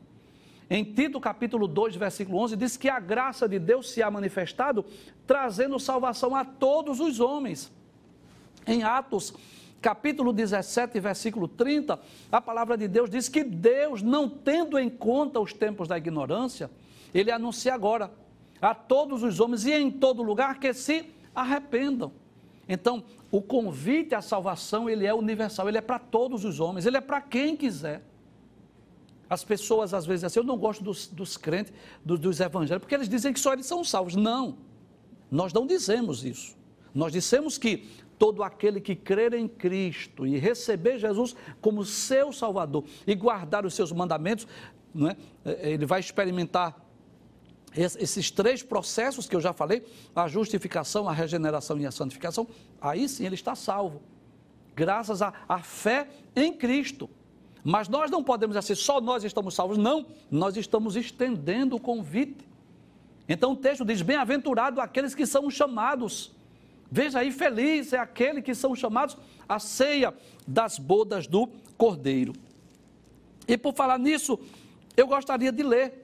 Em 0.68 0.84
Tito, 0.84 1.18
capítulo 1.18 1.66
2, 1.66 1.96
versículo 1.96 2.38
11, 2.38 2.56
diz 2.56 2.76
que 2.76 2.90
a 2.90 3.00
graça 3.00 3.48
de 3.48 3.58
Deus 3.58 3.90
se 3.90 4.02
ha 4.02 4.10
manifestado, 4.10 4.84
trazendo 5.26 5.78
salvação 5.78 6.36
a 6.36 6.44
todos 6.44 7.00
os 7.00 7.20
homens. 7.20 7.72
Em 8.66 8.82
Atos, 8.82 9.34
capítulo 9.80 10.32
17, 10.32 11.00
versículo 11.00 11.48
30, 11.48 11.98
a 12.30 12.40
palavra 12.40 12.76
de 12.76 12.86
Deus 12.86 13.08
diz 13.08 13.28
que 13.28 13.42
Deus, 13.42 14.02
não 14.02 14.28
tendo 14.28 14.78
em 14.78 14.90
conta 14.90 15.40
os 15.40 15.52
tempos 15.54 15.88
da 15.88 15.96
ignorância, 15.96 16.70
ele 17.14 17.30
anuncia 17.30 17.74
agora 17.74 18.10
a 18.62 18.74
todos 18.74 19.24
os 19.24 19.40
homens 19.40 19.66
e 19.66 19.72
em 19.72 19.90
todo 19.90 20.22
lugar 20.22 20.60
que 20.60 20.72
se 20.72 21.06
arrependam. 21.34 22.12
Então, 22.68 23.02
o 23.30 23.42
convite 23.42 24.14
à 24.14 24.22
salvação, 24.22 24.88
ele 24.88 25.04
é 25.04 25.12
universal, 25.12 25.68
ele 25.68 25.78
é 25.78 25.80
para 25.80 25.98
todos 25.98 26.44
os 26.44 26.60
homens, 26.60 26.86
ele 26.86 26.96
é 26.96 27.00
para 27.00 27.20
quem 27.20 27.56
quiser. 27.56 28.02
As 29.28 29.42
pessoas 29.42 29.92
às 29.92 30.06
vezes 30.06 30.24
assim, 30.24 30.38
eu 30.38 30.44
não 30.44 30.56
gosto 30.56 30.84
dos, 30.84 31.08
dos 31.08 31.36
crentes, 31.36 31.72
dos, 32.04 32.20
dos 32.20 32.38
evangélicos, 32.38 32.84
porque 32.84 32.94
eles 32.94 33.08
dizem 33.08 33.32
que 33.32 33.40
só 33.40 33.52
eles 33.52 33.66
são 33.66 33.82
salvos. 33.82 34.14
Não, 34.14 34.58
nós 35.30 35.52
não 35.52 35.66
dizemos 35.66 36.24
isso. 36.24 36.56
Nós 36.94 37.12
dissemos 37.12 37.58
que 37.58 37.88
todo 38.18 38.42
aquele 38.44 38.80
que 38.80 38.94
crer 38.94 39.34
em 39.34 39.48
Cristo 39.48 40.24
e 40.26 40.38
receber 40.38 40.98
Jesus 40.98 41.34
como 41.60 41.84
seu 41.84 42.32
Salvador 42.32 42.84
e 43.06 43.14
guardar 43.14 43.66
os 43.66 43.74
seus 43.74 43.90
mandamentos, 43.90 44.46
não 44.94 45.08
é? 45.08 45.16
ele 45.44 45.86
vai 45.86 45.98
experimentar 45.98 46.81
esses 47.74 48.30
três 48.30 48.62
processos 48.62 49.26
que 49.26 49.34
eu 49.34 49.40
já 49.40 49.52
falei, 49.52 49.84
a 50.14 50.28
justificação, 50.28 51.08
a 51.08 51.12
regeneração 51.12 51.78
e 51.78 51.86
a 51.86 51.90
santificação, 51.90 52.46
aí 52.80 53.08
sim 53.08 53.24
ele 53.24 53.34
está 53.34 53.54
salvo, 53.54 54.02
graças 54.76 55.22
à, 55.22 55.32
fé 55.62 56.08
em 56.36 56.52
Cristo. 56.52 57.08
Mas 57.64 57.88
nós 57.88 58.10
não 58.10 58.22
podemos 58.22 58.56
assim, 58.56 58.74
só 58.74 59.00
nós 59.00 59.22
estamos 59.22 59.54
salvos. 59.54 59.78
Não, 59.78 60.06
nós 60.30 60.56
estamos 60.56 60.96
estendendo 60.96 61.76
o 61.76 61.80
convite. 61.80 62.44
Então 63.28 63.52
o 63.52 63.56
texto 63.56 63.84
diz: 63.84 64.02
Bem-aventurado 64.02 64.80
aqueles 64.80 65.14
que 65.14 65.24
são 65.24 65.48
chamados. 65.48 66.32
Veja 66.90 67.20
aí, 67.20 67.30
feliz 67.30 67.92
é 67.92 67.98
aquele 67.98 68.42
que 68.42 68.54
são 68.54 68.74
chamados 68.74 69.16
à 69.48 69.58
ceia 69.58 70.12
das 70.46 70.78
bodas 70.78 71.26
do 71.26 71.48
Cordeiro. 71.78 72.32
E 73.46 73.56
por 73.56 73.74
falar 73.74 73.98
nisso, 73.98 74.38
eu 74.96 75.06
gostaria 75.06 75.50
de 75.50 75.62
ler 75.62 76.01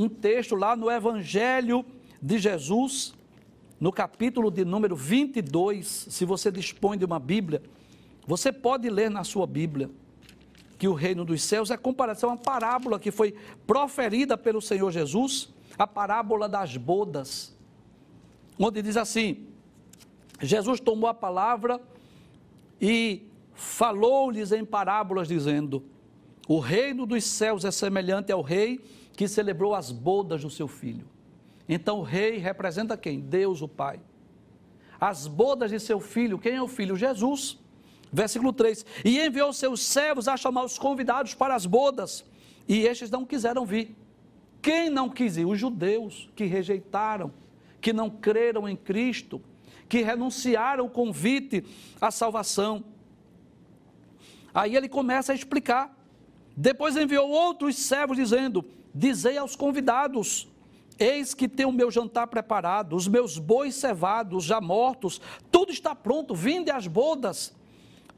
um 0.00 0.08
texto 0.08 0.54
lá 0.54 0.74
no 0.74 0.90
Evangelho 0.90 1.84
de 2.22 2.38
Jesus, 2.38 3.12
no 3.78 3.92
capítulo 3.92 4.50
de 4.50 4.64
número 4.64 4.96
22, 4.96 6.06
se 6.08 6.24
você 6.24 6.50
dispõe 6.50 6.96
de 6.96 7.04
uma 7.04 7.18
Bíblia, 7.18 7.62
você 8.26 8.50
pode 8.50 8.88
ler 8.88 9.10
na 9.10 9.24
sua 9.24 9.46
Bíblia 9.46 9.90
que 10.78 10.88
o 10.88 10.94
reino 10.94 11.22
dos 11.22 11.42
céus 11.42 11.70
é 11.70 11.76
comparação 11.76 12.30
a 12.30 12.32
uma 12.32 12.38
parábola 12.38 12.98
que 12.98 13.10
foi 13.10 13.34
proferida 13.66 14.38
pelo 14.38 14.62
Senhor 14.62 14.90
Jesus, 14.90 15.50
a 15.78 15.86
parábola 15.86 16.48
das 16.48 16.78
bodas, 16.78 17.54
onde 18.58 18.80
diz 18.80 18.96
assim: 18.96 19.48
Jesus 20.40 20.80
tomou 20.80 21.10
a 21.10 21.14
palavra 21.14 21.78
e 22.80 23.26
falou-lhes 23.52 24.50
em 24.50 24.64
parábolas, 24.64 25.28
dizendo: 25.28 25.84
O 26.48 26.58
reino 26.58 27.04
dos 27.04 27.24
céus 27.24 27.66
é 27.66 27.70
semelhante 27.70 28.32
ao 28.32 28.40
rei 28.40 28.80
que 29.20 29.28
celebrou 29.28 29.74
as 29.74 29.92
bodas 29.92 30.40
do 30.40 30.48
seu 30.48 30.66
filho. 30.66 31.06
Então 31.68 31.98
o 31.98 32.02
rei 32.02 32.38
representa 32.38 32.96
quem? 32.96 33.20
Deus, 33.20 33.60
o 33.60 33.68
Pai. 33.68 34.00
As 34.98 35.26
bodas 35.26 35.70
de 35.70 35.78
seu 35.78 36.00
filho, 36.00 36.38
quem 36.38 36.54
é 36.54 36.62
o 36.62 36.66
filho? 36.66 36.96
Jesus. 36.96 37.58
Versículo 38.10 38.50
3: 38.50 38.86
E 39.04 39.20
enviou 39.20 39.52
seus 39.52 39.82
servos 39.82 40.26
a 40.26 40.38
chamar 40.38 40.64
os 40.64 40.78
convidados 40.78 41.34
para 41.34 41.54
as 41.54 41.66
bodas, 41.66 42.24
e 42.66 42.86
estes 42.86 43.10
não 43.10 43.26
quiseram 43.26 43.66
vir. 43.66 43.94
Quem 44.62 44.88
não 44.88 45.10
quis 45.10 45.36
ir? 45.36 45.44
Os 45.44 45.58
judeus 45.58 46.30
que 46.34 46.46
rejeitaram, 46.46 47.30
que 47.78 47.92
não 47.92 48.08
creram 48.08 48.66
em 48.66 48.74
Cristo, 48.74 49.38
que 49.86 50.00
renunciaram 50.00 50.86
o 50.86 50.90
convite 50.90 51.62
à 52.00 52.10
salvação. 52.10 52.82
Aí 54.54 54.74
ele 54.74 54.88
começa 54.88 55.32
a 55.32 55.34
explicar. 55.34 55.94
Depois 56.56 56.96
enviou 56.96 57.28
outros 57.28 57.76
servos 57.76 58.16
dizendo: 58.16 58.64
Dizei 58.94 59.38
aos 59.38 59.56
convidados: 59.56 60.48
Eis 60.98 61.32
que 61.32 61.48
tem 61.48 61.64
o 61.64 61.72
meu 61.72 61.90
jantar 61.90 62.26
preparado, 62.26 62.94
os 62.94 63.08
meus 63.08 63.38
bois 63.38 63.74
cevados, 63.74 64.44
já 64.44 64.60
mortos, 64.60 65.20
tudo 65.50 65.72
está 65.72 65.94
pronto, 65.94 66.34
vinde 66.34 66.70
às 66.70 66.86
bodas. 66.86 67.54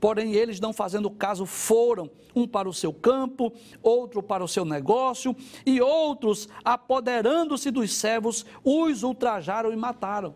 Porém, 0.00 0.34
eles, 0.34 0.58
não 0.58 0.72
fazendo 0.72 1.08
caso, 1.08 1.46
foram, 1.46 2.10
um 2.34 2.44
para 2.44 2.68
o 2.68 2.74
seu 2.74 2.92
campo, 2.92 3.52
outro 3.80 4.20
para 4.20 4.42
o 4.42 4.48
seu 4.48 4.64
negócio, 4.64 5.36
e 5.64 5.80
outros, 5.80 6.48
apoderando-se 6.64 7.70
dos 7.70 7.94
servos, 7.94 8.44
os 8.64 9.04
ultrajaram 9.04 9.72
e 9.72 9.76
mataram. 9.76 10.34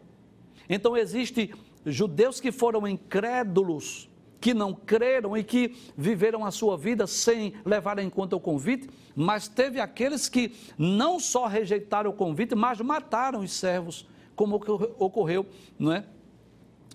Então, 0.69 0.97
existem 0.97 1.51
judeus 1.85 2.39
que 2.39 2.53
foram 2.53 2.87
incrédulos, 2.87 4.09
que 4.41 4.53
não 4.55 4.73
creram 4.75 5.37
e 5.37 5.43
que 5.43 5.75
viveram 5.97 6.45
a 6.45 6.51
sua 6.51 6.77
vida 6.77 7.07
sem 7.07 7.55
levar 7.65 7.99
em 7.99 8.11
conta 8.11 8.37
o 8.37 8.41
convite, 8.41 8.89
mas 9.15 9.49
teve 9.49 9.81
aqueles 9.81 10.29
que 10.29 10.55
não 10.79 11.19
só 11.19 11.47
rejeitaram 11.47 12.11
o 12.11 12.15
convite, 12.15 12.55
mas 12.55 12.81
mataram 12.81 13.41
os 13.41 13.53
servos, 13.53 14.07
como 14.35 14.57
ocorreu 14.99 15.47
não 15.79 15.93
é? 15.93 16.05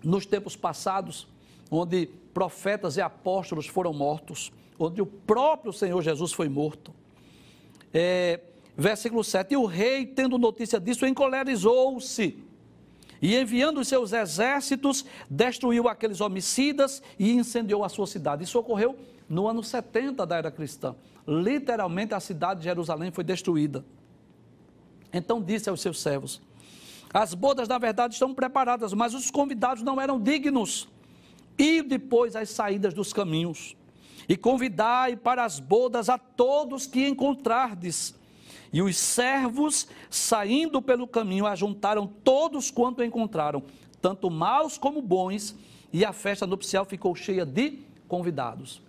nos 0.03 0.25
tempos 0.25 0.55
passados, 0.55 1.27
onde 1.69 2.07
profetas 2.33 2.97
e 2.97 3.01
apóstolos 3.01 3.67
foram 3.67 3.93
mortos, 3.93 4.51
onde 4.77 5.01
o 5.01 5.05
próprio 5.05 5.73
Senhor 5.73 6.01
Jesus 6.01 6.31
foi 6.31 6.49
morto. 6.49 6.93
É, 7.93 8.39
versículo 8.77 9.23
7: 9.23 9.53
E 9.53 9.57
o 9.57 9.65
rei, 9.65 10.05
tendo 10.05 10.37
notícia 10.37 10.79
disso, 10.79 11.05
encolerizou-se 11.05 12.37
e, 13.21 13.37
enviando 13.37 13.79
os 13.79 13.87
seus 13.87 14.13
exércitos, 14.13 15.05
destruiu 15.29 15.87
aqueles 15.87 16.19
homicidas 16.21 17.03
e 17.19 17.31
incendiou 17.31 17.83
a 17.83 17.89
sua 17.89 18.07
cidade. 18.07 18.43
Isso 18.43 18.57
ocorreu 18.57 18.97
no 19.29 19.47
ano 19.47 19.63
70 19.63 20.25
da 20.25 20.37
era 20.37 20.51
cristã. 20.51 20.95
Literalmente, 21.27 22.13
a 22.13 22.19
cidade 22.19 22.61
de 22.61 22.63
Jerusalém 22.65 23.11
foi 23.11 23.23
destruída. 23.23 23.85
Então 25.13 25.41
disse 25.41 25.69
aos 25.69 25.81
seus 25.81 26.01
servos: 26.01 26.41
As 27.13 27.33
bodas, 27.33 27.67
na 27.67 27.77
verdade, 27.77 28.15
estão 28.15 28.33
preparadas, 28.33 28.93
mas 28.93 29.13
os 29.13 29.29
convidados 29.29 29.83
não 29.83 30.01
eram 30.01 30.19
dignos. 30.19 30.89
E 31.57 31.83
depois 31.83 32.35
as 32.35 32.49
saídas 32.49 32.93
dos 32.93 33.13
caminhos, 33.13 33.75
e 34.27 34.35
convidai 34.35 35.15
para 35.15 35.43
as 35.43 35.59
bodas 35.59 36.09
a 36.09 36.17
todos 36.17 36.87
que 36.87 37.07
encontrardes. 37.07 38.15
E 38.73 38.81
os 38.81 38.97
servos, 38.97 39.87
saindo 40.09 40.81
pelo 40.81 41.07
caminho, 41.07 41.45
ajuntaram 41.45 42.07
todos 42.07 42.71
quanto 42.71 43.03
encontraram, 43.03 43.63
tanto 44.01 44.29
maus 44.29 44.77
como 44.77 45.01
bons, 45.01 45.55
e 45.91 46.05
a 46.05 46.13
festa 46.13 46.47
nupcial 46.47 46.85
ficou 46.85 47.13
cheia 47.13 47.45
de 47.45 47.79
convidados. 48.07 48.81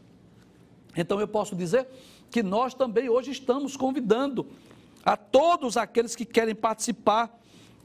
Então 0.97 1.19
eu 1.21 1.27
posso 1.27 1.57
dizer 1.57 1.89
que 2.31 2.43
nós 2.43 2.75
também 2.75 3.09
hoje 3.09 3.31
estamos 3.31 3.77
convidando 3.77 4.47
a 5.05 5.17
todos 5.17 5.77
aqueles 5.77 6.15
que 6.15 6.25
querem 6.25 6.55
participar 6.55 7.39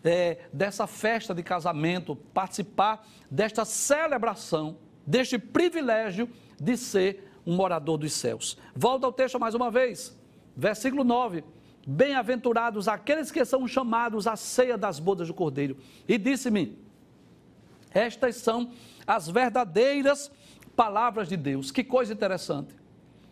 é, 0.04 0.38
dessa 0.54 0.86
festa 0.86 1.34
de 1.34 1.42
casamento, 1.42 2.16
participar 2.16 3.08
desta 3.30 3.66
celebração, 3.66 4.78
deste 5.06 5.40
privilégio 5.40 6.30
de 6.60 6.78
ser 6.78 7.32
um 7.46 7.56
morador 7.56 7.98
dos 7.98 8.14
céus. 8.14 8.58
Volta 8.76 9.06
ao 9.06 9.12
texto 9.12 9.40
mais 9.40 9.56
uma 9.56 9.72
vez, 9.72 10.16
versículo 10.56 11.04
9. 11.04 11.44
Bem-aventurados 11.90 12.90
aqueles 12.90 13.32
que 13.32 13.46
são 13.46 13.66
chamados 13.66 14.28
à 14.28 14.36
ceia 14.36 14.78
das 14.78 15.00
bodas 15.00 15.30
do 15.30 15.34
Cordeiro. 15.34 15.78
E 16.06 16.18
disse-me: 16.18 16.78
Estas 17.92 18.36
são 18.36 18.72
as 19.08 19.30
verdadeiras 19.30 20.30
palavras 20.76 21.30
de 21.30 21.38
Deus. 21.38 21.72
Que 21.72 21.86
coisa 21.86 22.12
interessante. 22.12 22.76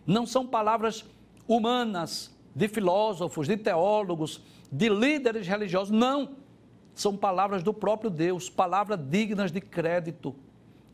Não 0.08 0.26
são 0.26 0.48
palavras 0.48 1.04
humanas, 1.46 2.34
de 2.56 2.70
filósofos, 2.70 3.46
de 3.46 3.58
teólogos, 3.58 4.42
de 4.72 4.88
líderes 4.88 5.46
religiosos. 5.46 5.92
Não 5.92 6.38
são 6.94 7.18
palavras 7.18 7.62
do 7.62 7.74
próprio 7.74 8.10
Deus, 8.10 8.50
palavras 8.50 8.98
dignas 9.10 9.52
de 9.52 9.60
crédito, 9.60 10.34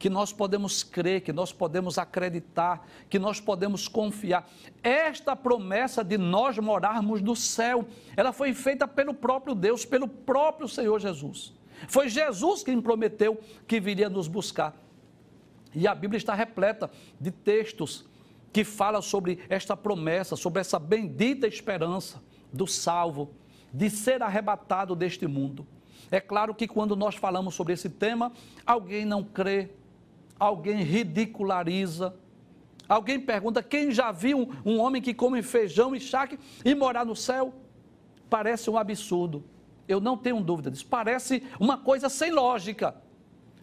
que 0.02 0.10
nós 0.10 0.34
podemos 0.34 0.82
crer, 0.82 1.22
que 1.22 1.32
nós 1.32 1.54
podemos 1.54 2.00
acreditar, 2.00 2.88
que 3.08 3.20
nós 3.20 3.40
podemos 3.40 3.88
confiar. 3.88 4.50
Esta 4.82 5.36
promessa 5.36 6.04
de 6.04 6.18
nós 6.18 6.58
morarmos 6.58 7.22
no 7.22 7.36
céu, 7.36 7.86
ela 8.18 8.34
foi 8.34 8.52
feita 8.52 8.88
pelo 8.88 9.14
próprio 9.14 9.54
Deus, 9.54 9.86
pelo 9.86 10.08
próprio 10.08 10.68
Senhor 10.68 11.00
Jesus. 11.00 11.54
Foi 11.88 12.10
Jesus 12.10 12.64
quem 12.64 12.82
prometeu 12.82 13.40
que 13.68 13.80
viria 13.80 14.10
nos 14.10 14.28
buscar. 14.28 14.76
E 15.72 15.88
a 15.88 15.94
Bíblia 15.94 16.18
está 16.18 16.34
repleta 16.34 16.90
de 17.20 17.30
textos 17.30 18.04
que 18.52 18.64
falam 18.64 19.04
sobre 19.04 19.38
esta 19.50 19.78
promessa, 19.78 20.36
sobre 20.36 20.62
essa 20.62 20.80
bendita 20.80 21.46
esperança 21.46 22.20
do 22.52 22.66
salvo, 22.66 23.36
de 23.72 23.88
ser 23.88 24.24
arrebatado 24.24 24.96
deste 24.96 25.28
mundo. 25.28 25.68
É 26.10 26.20
claro 26.20 26.56
que 26.56 26.68
quando 26.68 26.96
nós 26.96 27.16
falamos 27.16 27.54
sobre 27.54 27.74
esse 27.74 27.88
tema, 27.88 28.32
alguém 28.66 29.06
não 29.06 29.24
crê, 29.24 29.70
alguém 30.42 30.82
ridiculariza, 30.82 32.16
alguém 32.90 33.20
pergunta: 33.20 33.62
quem 33.62 33.92
já 33.92 34.12
viu 34.12 34.50
um, 34.66 34.80
homem 34.80 35.00
que 35.00 35.14
come 35.14 35.44
feijão 35.44 35.96
e 35.96 36.00
charque 36.00 36.40
e 36.66 36.74
morar 36.74 37.06
no 37.06 37.16
céu? 37.16 37.54
Parece 38.28 38.68
um 38.68 38.78
absurdo. 38.78 39.44
Eu 39.88 40.00
não 40.00 40.18
tenho 40.18 40.42
dúvida 40.42 40.72
disso. 40.72 40.88
Parece 40.88 41.44
uma 41.60 41.78
coisa 41.78 42.10
sem 42.10 42.32
lógica. 42.32 42.96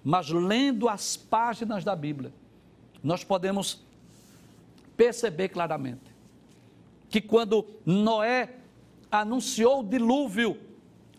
Mas 0.05 0.31
lendo 0.31 0.89
as 0.89 1.17
páginas 1.17 1.83
da 1.83 1.97
Bíblia, 1.97 2.33
nós 3.03 3.25
podemos 3.25 3.83
perceber 4.97 5.49
claramente 5.49 6.15
que 7.09 7.21
quando 7.21 7.67
Noé 7.85 8.55
anunciou 9.11 9.81
o 9.81 9.85
dilúvio, 9.85 10.59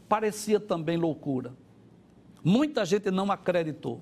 parecia 0.07 0.59
também 0.59 0.95
loucura. 0.95 1.53
Muita 2.43 2.85
gente 2.85 3.11
não 3.11 3.31
acreditou. 3.31 4.01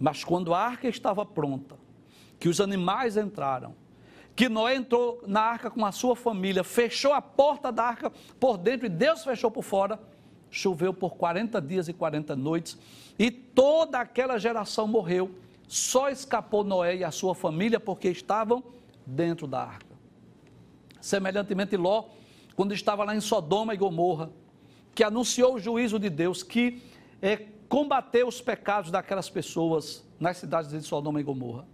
Mas 0.00 0.24
quando 0.24 0.54
a 0.54 0.58
arca 0.58 0.88
estava 0.88 1.26
pronta, 1.26 1.76
que 2.38 2.48
os 2.48 2.58
animais 2.58 3.18
entraram, 3.18 3.74
que 4.34 4.48
Noé 4.48 4.74
entrou 4.74 5.22
na 5.26 5.42
arca 5.42 5.70
com 5.70 5.84
a 5.84 5.92
sua 5.92 6.16
família, 6.16 6.64
fechou 6.64 7.12
a 7.12 7.20
porta 7.20 7.70
da 7.70 7.84
arca 7.84 8.10
por 8.40 8.56
dentro 8.56 8.86
e 8.86 8.88
Deus 8.88 9.22
fechou 9.22 9.50
por 9.50 9.62
fora, 9.62 10.00
choveu 10.50 10.94
por 10.94 11.16
40 11.16 11.60
dias 11.60 11.86
e 11.88 11.92
40 11.92 12.34
noites, 12.34 12.78
e 13.18 13.30
toda 13.30 14.00
aquela 14.00 14.38
geração 14.38 14.88
morreu. 14.88 15.30
Só 15.68 16.08
escapou 16.08 16.64
Noé 16.64 16.96
e 16.96 17.04
a 17.04 17.10
sua 17.10 17.34
família 17.34 17.78
porque 17.78 18.08
estavam 18.08 18.64
dentro 19.04 19.46
da 19.46 19.60
arca. 19.62 19.94
Semelhantemente, 21.00 21.76
Ló, 21.76 22.06
quando 22.56 22.72
estava 22.72 23.04
lá 23.04 23.14
em 23.14 23.20
Sodoma 23.20 23.74
e 23.74 23.76
Gomorra, 23.76 24.30
que 24.94 25.04
anunciou 25.04 25.54
o 25.54 25.58
juízo 25.60 25.98
de 25.98 26.08
Deus, 26.08 26.42
que 26.42 26.82
é, 27.22 27.46
combateu 27.70 28.26
os 28.26 28.40
pecados 28.40 28.90
daquelas 28.90 29.30
pessoas 29.30 30.04
nas 30.18 30.38
cidades 30.38 30.72
de 30.72 30.82
Sodoma 30.82 31.20
e 31.20 31.22
Gomorra. 31.22 31.64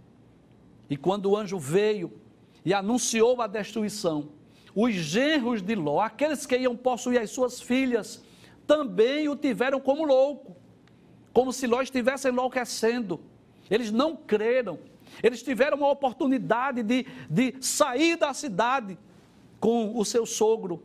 E 0.87 0.95
quando 0.95 1.31
o 1.31 1.35
anjo 1.35 1.57
veio 1.57 2.13
e 2.63 2.71
anunciou 2.71 3.41
a 3.41 3.47
destruição, 3.47 4.29
os 4.75 4.93
genros 4.93 5.59
de 5.59 5.73
Ló, 5.73 5.99
aqueles 5.99 6.45
que 6.45 6.55
iam 6.55 6.77
possuir 6.77 7.19
as 7.19 7.31
suas 7.31 7.59
filhas, 7.59 8.23
também 8.67 9.27
o 9.27 9.35
tiveram 9.35 9.79
como 9.79 10.05
louco, 10.05 10.55
como 11.33 11.51
se 11.51 11.65
Ló 11.65 11.81
estivesse 11.81 12.29
enlouquecendo. 12.29 13.19
Eles 13.67 13.91
não 13.91 14.15
creram, 14.15 14.77
eles 15.23 15.41
tiveram 15.41 15.77
uma 15.77 15.89
oportunidade 15.89 16.83
de, 16.83 17.07
de 17.27 17.55
sair 17.59 18.15
da 18.17 18.35
cidade 18.35 18.99
com 19.59 19.97
o 19.97 20.05
seu 20.05 20.27
sogro, 20.27 20.83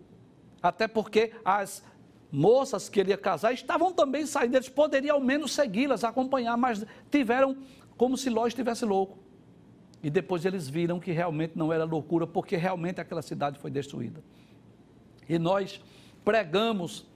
até 0.63 0.89
porque 0.89 1.33
as 1.45 1.85
moças 2.33 2.89
que 2.89 2.99
ele 2.99 3.11
ia 3.11 3.19
casar 3.19 3.53
estavam 3.53 3.93
também 3.93 4.25
saindo, 4.25 4.57
eles 4.57 4.71
poderiam 4.71 5.17
ao 5.17 5.23
menos 5.23 5.53
segui-las, 5.53 6.03
acompanhar, 6.03 6.57
mas 6.57 6.85
tiveram 7.11 7.59
como 7.97 8.17
se 8.17 8.31
Ló 8.31 8.47
estivesse 8.47 8.87
louco. 8.87 9.19
E 10.03 10.11
depois 10.11 10.45
eles 10.45 10.69
viram 10.69 10.99
que 10.99 11.13
realmente 11.13 11.57
não 11.57 11.73
era 11.73 11.85
loucura, 11.85 12.27
porque 12.27 12.57
realmente 12.57 13.01
aquela 13.01 13.23
cidade 13.23 13.59
foi 13.59 13.71
destruída. 13.71 14.25
E 15.29 15.39
nós 15.39 15.81
pregamos 16.25 17.07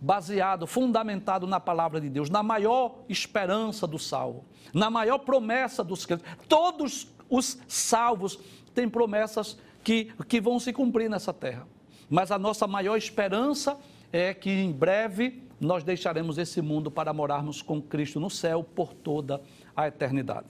baseado, 0.00 0.66
fundamentado 0.66 1.46
na 1.46 1.58
palavra 1.58 2.00
de 2.00 2.10
Deus, 2.10 2.28
na 2.28 2.42
maior 2.42 2.98
esperança 3.08 3.86
do 3.86 3.98
salvo, 3.98 4.44
na 4.74 4.90
maior 4.90 5.18
promessa 5.18 5.82
dos 5.82 6.04
crentes. 6.04 6.26
Todos 6.48 7.08
os 7.30 7.58
salvos 7.66 8.38
têm 8.74 8.88
promessas 8.88 9.58
que, 9.82 10.12
que 10.28 10.40
vão 10.40 10.60
se 10.60 10.72
cumprir 10.72 11.08
nessa 11.08 11.32
terra. 11.32 11.66
Mas 12.10 12.30
a 12.30 12.38
nossa 12.38 12.66
maior 12.66 12.96
esperança 12.96 13.78
é 14.12 14.32
que 14.32 14.50
em 14.50 14.72
breve 14.72 15.42
nós 15.60 15.82
deixaremos 15.82 16.38
esse 16.38 16.60
mundo 16.60 16.90
para 16.90 17.12
morarmos 17.12 17.62
com 17.62 17.80
Cristo 17.80 18.20
no 18.20 18.28
céu 18.28 18.62
por 18.62 18.92
toda 18.92 19.40
a 19.74 19.88
eternidade. 19.88 20.48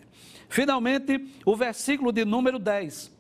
Finalmente, 0.48 1.32
o 1.44 1.56
versículo 1.56 2.12
de 2.12 2.24
número 2.24 2.58
10. 2.58 3.14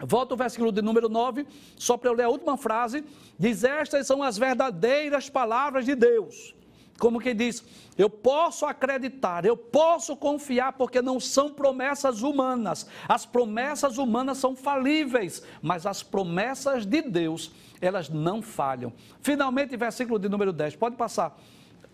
Volta 0.00 0.34
o 0.34 0.36
versículo 0.36 0.70
de 0.70 0.80
número 0.80 1.08
9, 1.08 1.46
só 1.76 1.96
para 1.96 2.10
eu 2.10 2.14
ler 2.14 2.24
a 2.24 2.28
última 2.28 2.56
frase. 2.56 3.04
Diz: 3.38 3.64
Estas 3.64 4.06
são 4.06 4.22
as 4.22 4.38
verdadeiras 4.38 5.28
palavras 5.28 5.84
de 5.84 5.94
Deus. 5.94 6.54
Como 6.98 7.20
que 7.20 7.32
diz, 7.32 7.64
eu 7.96 8.10
posso 8.10 8.66
acreditar, 8.66 9.44
eu 9.44 9.56
posso 9.56 10.16
confiar, 10.16 10.72
porque 10.72 11.00
não 11.00 11.20
são 11.20 11.52
promessas 11.52 12.22
humanas. 12.22 12.88
As 13.08 13.24
promessas 13.24 13.98
humanas 13.98 14.38
são 14.38 14.56
falíveis, 14.56 15.42
mas 15.62 15.86
as 15.86 16.02
promessas 16.02 16.84
de 16.84 17.00
Deus, 17.02 17.52
elas 17.80 18.08
não 18.08 18.42
falham. 18.42 18.92
Finalmente, 19.20 19.76
versículo 19.76 20.18
de 20.18 20.28
número 20.28 20.52
10, 20.52 20.74
pode 20.74 20.96
passar. 20.96 21.40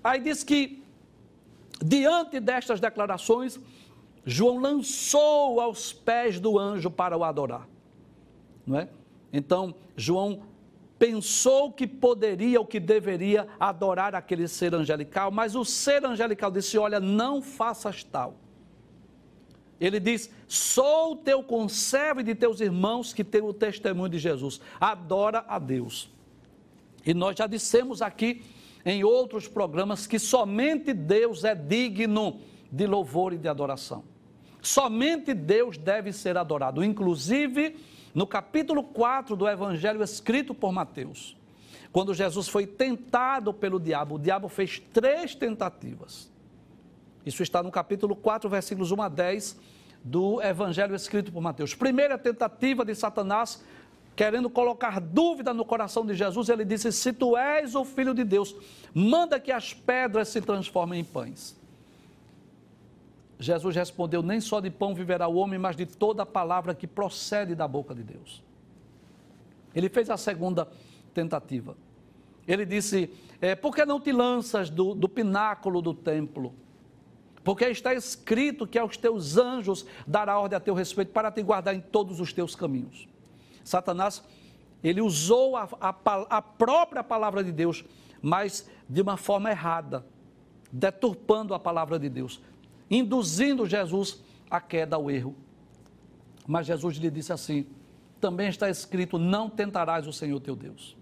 Aí 0.03 0.21
diz 0.21 0.43
que, 0.43 0.83
diante 1.83 2.41
destas 2.41 2.81
declarações, 2.81 3.61
João 4.25 4.59
lançou 4.59 5.61
aos 5.61 5.93
pés 5.93 6.41
do 6.41 6.59
anjo 6.59 6.91
para 6.91 7.17
o 7.17 7.23
adorar. 7.23 7.69
Não 8.67 8.79
é? 8.79 8.89
Então, 9.31 9.75
João 9.95 10.43
pensou 10.99 11.73
que 11.73 11.87
poderia 11.87 12.59
ou 12.59 12.67
que 12.67 12.81
deveria 12.81 13.49
adorar 13.59 14.15
aquele 14.15 14.47
ser 14.49 14.75
angelical, 14.75 15.31
mas 15.31 15.55
o 15.55 15.65
ser 15.65 16.05
angelical 16.05 16.51
disse: 16.51 16.79
Olha, 16.79 17.01
não 17.01 17.43
faças 17.43 18.05
tal. 18.05 18.37
Ele 19.81 19.99
diz: 19.99 20.31
Sou 20.47 21.17
teu 21.17 21.43
conservo 21.43 22.21
e 22.21 22.25
de 22.25 22.35
teus 22.35 22.61
irmãos 22.61 23.13
que 23.13 23.25
têm 23.25 23.43
o 23.43 23.53
testemunho 23.53 24.09
de 24.09 24.19
Jesus. 24.19 24.61
Adora 24.81 25.45
a 25.49 25.59
Deus. 25.59 26.11
E 27.05 27.13
nós 27.13 27.37
já 27.37 27.47
dissemos 27.47 28.01
aqui 28.01 28.43
em 28.85 29.05
outros 29.05 29.49
programas 29.49 30.07
que 30.07 30.19
somente 30.19 30.93
Deus 30.93 31.45
é 31.45 31.55
digno 31.55 32.41
de 32.71 32.87
louvor 32.87 33.33
e 33.33 33.39
de 33.39 33.49
adoração. 33.49 34.05
Somente 34.61 35.35
Deus 35.35 35.77
deve 35.77 36.13
ser 36.13 36.37
adorado. 36.39 36.83
Inclusive, 36.83 37.77
no 38.15 38.27
capítulo 38.27 38.85
4 38.85 39.35
do 39.35 39.49
Evangelho 39.49 40.03
escrito 40.03 40.55
por 40.55 40.73
Mateus, 40.73 41.37
quando 41.91 42.15
Jesus 42.15 42.49
foi 42.49 42.67
tentado 42.67 43.53
pelo 43.53 43.81
diabo, 43.81 44.15
o 44.15 44.19
diabo 44.19 44.49
fez 44.49 44.79
três 44.93 45.35
tentativas. 45.35 46.31
Isso 47.27 47.43
está 47.43 47.63
no 47.63 47.71
capítulo 47.71 48.15
4, 48.15 48.49
versículos 48.49 48.93
1 48.93 49.03
a 49.03 49.09
10 49.09 49.61
do 50.03 50.41
Evangelho 50.43 50.95
escrito 50.95 51.33
por 51.33 51.41
Mateus. 51.41 51.75
Primeira 51.75 52.19
tentativa 52.19 52.85
de 52.85 52.95
Satanás, 52.95 53.65
querendo 54.15 54.51
colocar 54.51 55.01
dúvida 55.01 55.55
no 55.55 55.65
coração 55.65 56.05
de 56.05 56.15
Jesus, 56.15 56.49
ele 56.49 56.65
disse: 56.65 56.93
Se 56.93 57.13
tu 57.13 57.37
és 57.37 57.75
o 57.75 57.85
filho 57.85 58.13
de 58.13 58.23
Deus, 58.23 58.55
manda 58.93 59.41
que 59.41 59.51
as 59.51 59.73
pedras 59.73 60.29
se 60.29 60.41
transformem 60.41 61.01
em 61.01 61.05
pães. 61.05 61.57
Jesus 63.45 63.77
respondeu: 63.77 64.23
Nem 64.23 64.41
só 64.41 64.61
de 64.61 64.71
pão 64.71 64.95
viverá 64.95 65.29
o 65.29 65.37
homem, 65.37 65.59
mas 65.59 65.77
de 65.77 65.87
toda 65.87 66.23
a 66.23 66.27
palavra 66.27 66.75
que 66.75 66.87
procede 66.87 67.55
da 67.55 67.69
boca 67.69 67.95
de 67.95 68.03
Deus. 68.03 68.43
Ele 69.75 69.89
fez 69.89 70.09
a 70.09 70.17
segunda 70.17 70.69
tentativa. 71.13 71.77
Ele 72.47 72.65
disse: 72.65 73.11
é, 73.41 73.55
Por 73.55 73.75
que 73.75 73.85
não 73.85 74.01
te 74.01 74.13
lanças 74.13 74.71
do, 74.71 74.95
do 74.95 75.09
pináculo 75.09 75.83
do 75.83 75.93
templo? 75.93 76.55
Porque 77.43 77.67
está 77.67 77.93
escrito 77.93 78.67
que 78.67 78.79
aos 78.79 78.97
teus 78.97 79.37
anjos 79.37 79.85
dará 80.07 80.39
ordem 80.39 80.57
a 80.57 80.61
teu 80.61 80.73
respeito 80.73 81.13
para 81.13 81.31
te 81.31 81.43
guardar 81.43 81.75
em 81.75 81.81
todos 81.81 82.19
os 82.21 82.33
teus 82.33 82.57
caminhos. 82.57 83.07
Satanás, 83.63 84.25
ele 84.83 85.03
usou 85.03 85.57
a, 85.57 85.69
a, 85.81 85.95
a 86.31 86.43
própria 86.43 87.05
palavra 87.05 87.45
de 87.45 87.53
Deus, 87.53 87.85
mas 88.23 88.69
de 88.89 89.03
uma 89.03 89.19
forma 89.19 89.51
errada, 89.51 90.07
deturpando 90.73 91.53
a 91.53 91.59
palavra 91.59 91.99
de 91.99 92.09
Deus 92.09 92.41
induzindo 92.97 93.67
Jesus 93.67 94.23
à 94.51 94.61
queda, 94.61 94.97
ao 94.97 95.11
erro. 95.11 95.35
Mas 96.47 96.67
Jesus 96.67 96.97
lhe 96.97 97.11
disse 97.11 97.33
assim: 97.33 97.67
também 98.21 98.49
está 98.49 98.71
escrito: 98.71 99.19
não 99.19 99.51
tentarás 99.51 100.07
o 100.07 100.13
Senhor 100.13 100.41
teu 100.41 100.55
Deus. 100.55 100.97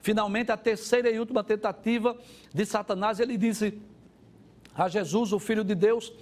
Finalmente, 0.00 0.52
a 0.52 0.56
terceira 0.56 1.10
e 1.10 1.18
última 1.18 1.42
tentativa 1.42 2.16
de 2.52 2.64
Satanás, 2.66 3.20
ele 3.20 3.36
disse 3.36 3.80
a 4.74 4.88
Jesus, 4.88 5.32
o 5.32 5.38
Filho 5.38 5.64
de 5.64 5.74
Deus: 5.74 6.12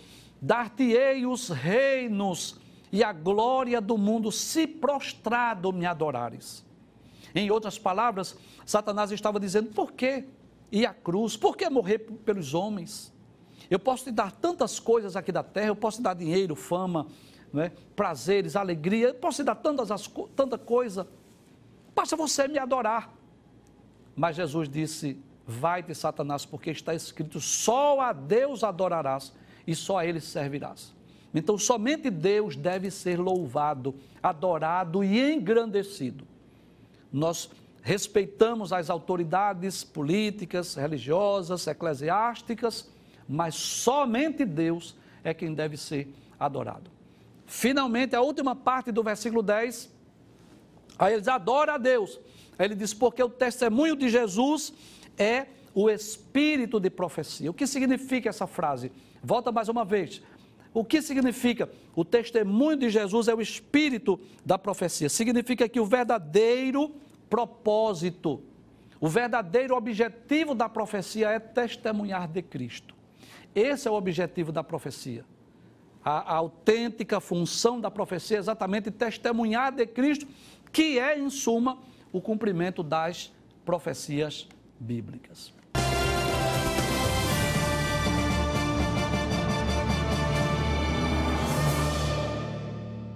Dar-te-ei 0.41 1.27
os 1.27 1.49
reinos 1.49 2.61
e 2.91 3.03
a 3.03 3.13
glória 3.13 3.81
do 3.81 3.97
mundo, 3.99 4.31
se 4.31 4.67
prostrado 4.67 5.73
me 5.73 5.87
adorares. 5.87 6.65
Em 7.35 7.51
outras 7.51 7.79
palavras, 7.79 8.37
Satanás 8.65 9.11
estava 9.11 9.41
dizendo: 9.41 9.71
por 9.71 9.93
que 9.93 10.25
ir 10.71 10.87
à 10.87 10.95
cruz? 10.95 11.37
Por 11.37 11.57
que 11.57 11.69
morrer 11.69 11.99
pelos 12.25 12.55
homens? 12.55 13.12
Eu 13.73 13.79
posso 13.79 14.05
te 14.05 14.11
dar 14.11 14.31
tantas 14.31 14.79
coisas 14.79 15.17
aqui 15.17 15.33
da 15.33 15.43
terra, 15.43 15.69
eu 15.69 15.75
posso 15.75 15.97
te 15.97 16.03
dar 16.03 16.13
dinheiro, 16.13 16.55
fama, 16.55 17.07
né, 17.51 17.73
prazeres, 17.97 18.55
alegria, 18.55 19.09
eu 19.09 19.15
posso 19.15 19.43
te 19.43 19.47
dar 19.47 19.55
tantas, 19.55 19.89
tanta 20.37 20.59
coisa. 20.59 21.09
Basta 21.95 22.15
você 22.15 22.47
me 22.47 22.59
adorar. 22.59 23.11
Mas 24.15 24.37
Jesus 24.37 24.69
disse: 24.69 25.19
Vai-te, 25.47 25.95
Satanás, 25.95 26.45
porque 26.45 26.69
está 26.69 26.95
escrito: 26.95 27.41
só 27.41 27.99
a 27.99 28.13
Deus 28.13 28.63
adorarás 28.63 29.33
e 29.67 29.75
só 29.75 29.97
a 29.97 30.07
Ele 30.07 30.21
servirás. 30.21 30.95
Então, 31.35 31.57
somente 31.57 32.11
Deus 32.11 32.57
deve 32.57 32.91
ser 32.91 33.19
louvado, 33.19 33.95
adorado 34.23 35.03
e 35.03 35.33
engrandecido. 35.33 36.27
Nós 37.11 37.49
respeitamos 37.81 38.71
as 38.71 38.91
autoridades 38.91 39.83
políticas, 39.83 40.75
religiosas, 40.75 41.67
eclesiásticas, 41.67 42.92
mas 43.29 43.55
somente 43.55 44.45
Deus 44.45 44.97
é 45.25 45.33
quem 45.33 45.55
deve 45.55 45.77
ser 45.77 46.13
adorado. 46.39 46.91
Finalmente, 47.47 48.17
a 48.17 48.21
última 48.21 48.57
parte 48.57 48.91
do 48.91 49.03
versículo 49.03 49.43
10, 49.43 49.91
aí 50.99 51.15
eles 51.15 51.29
adoram 51.29 51.75
a 51.75 51.79
Deus. 51.79 52.19
Aí 52.59 52.67
ele 52.67 52.75
diz: 52.75 52.95
porque 52.95 53.23
o 53.23 53.29
testemunho 53.29 53.95
de 53.95 54.09
Jesus 54.09 54.73
é 55.19 55.47
o 55.75 55.91
espírito 55.91 56.79
de 56.81 56.91
profecia. 56.91 57.51
O 57.51 57.55
que 57.55 57.67
significa 57.67 58.29
essa 58.29 58.47
frase? 58.47 58.93
Volta 59.23 59.53
mais 59.53 59.69
uma 59.69 59.85
vez. 59.85 60.23
O 60.75 60.85
que 60.85 61.03
significa? 61.03 61.71
O 61.95 62.05
testemunho 62.05 62.77
de 62.77 62.89
Jesus 62.89 63.29
é 63.29 63.35
o 63.35 63.41
espírito 63.43 64.19
da 64.45 64.59
profecia. 64.59 65.09
Significa 65.09 65.69
que 65.69 65.79
o 65.79 65.85
verdadeiro 65.85 66.95
propósito, 67.29 68.43
o 69.01 69.09
verdadeiro 69.09 69.77
objetivo 69.77 70.55
da 70.55 70.69
profecia 70.69 71.29
é 71.29 71.39
testemunhar 71.39 72.29
de 72.29 72.41
Cristo. 72.43 72.95
Esse 73.55 73.89
é 73.89 73.91
o 73.91 73.95
objetivo 73.95 74.51
da 74.51 74.65
profecia. 74.65 75.25
A, 76.05 76.33
a 76.33 76.35
autêntica 76.35 77.21
função 77.21 77.81
da 77.81 77.91
profecia 77.91 78.37
é 78.37 78.41
exatamente 78.41 78.91
testemunhar 78.91 79.73
de 79.73 79.87
Cristo, 79.87 80.27
que 80.73 80.99
é, 80.99 81.19
em 81.19 81.31
suma, 81.31 81.79
o 82.13 82.21
cumprimento 82.21 82.83
das 82.83 83.33
profecias 83.65 84.49
bíblicas. 84.79 85.53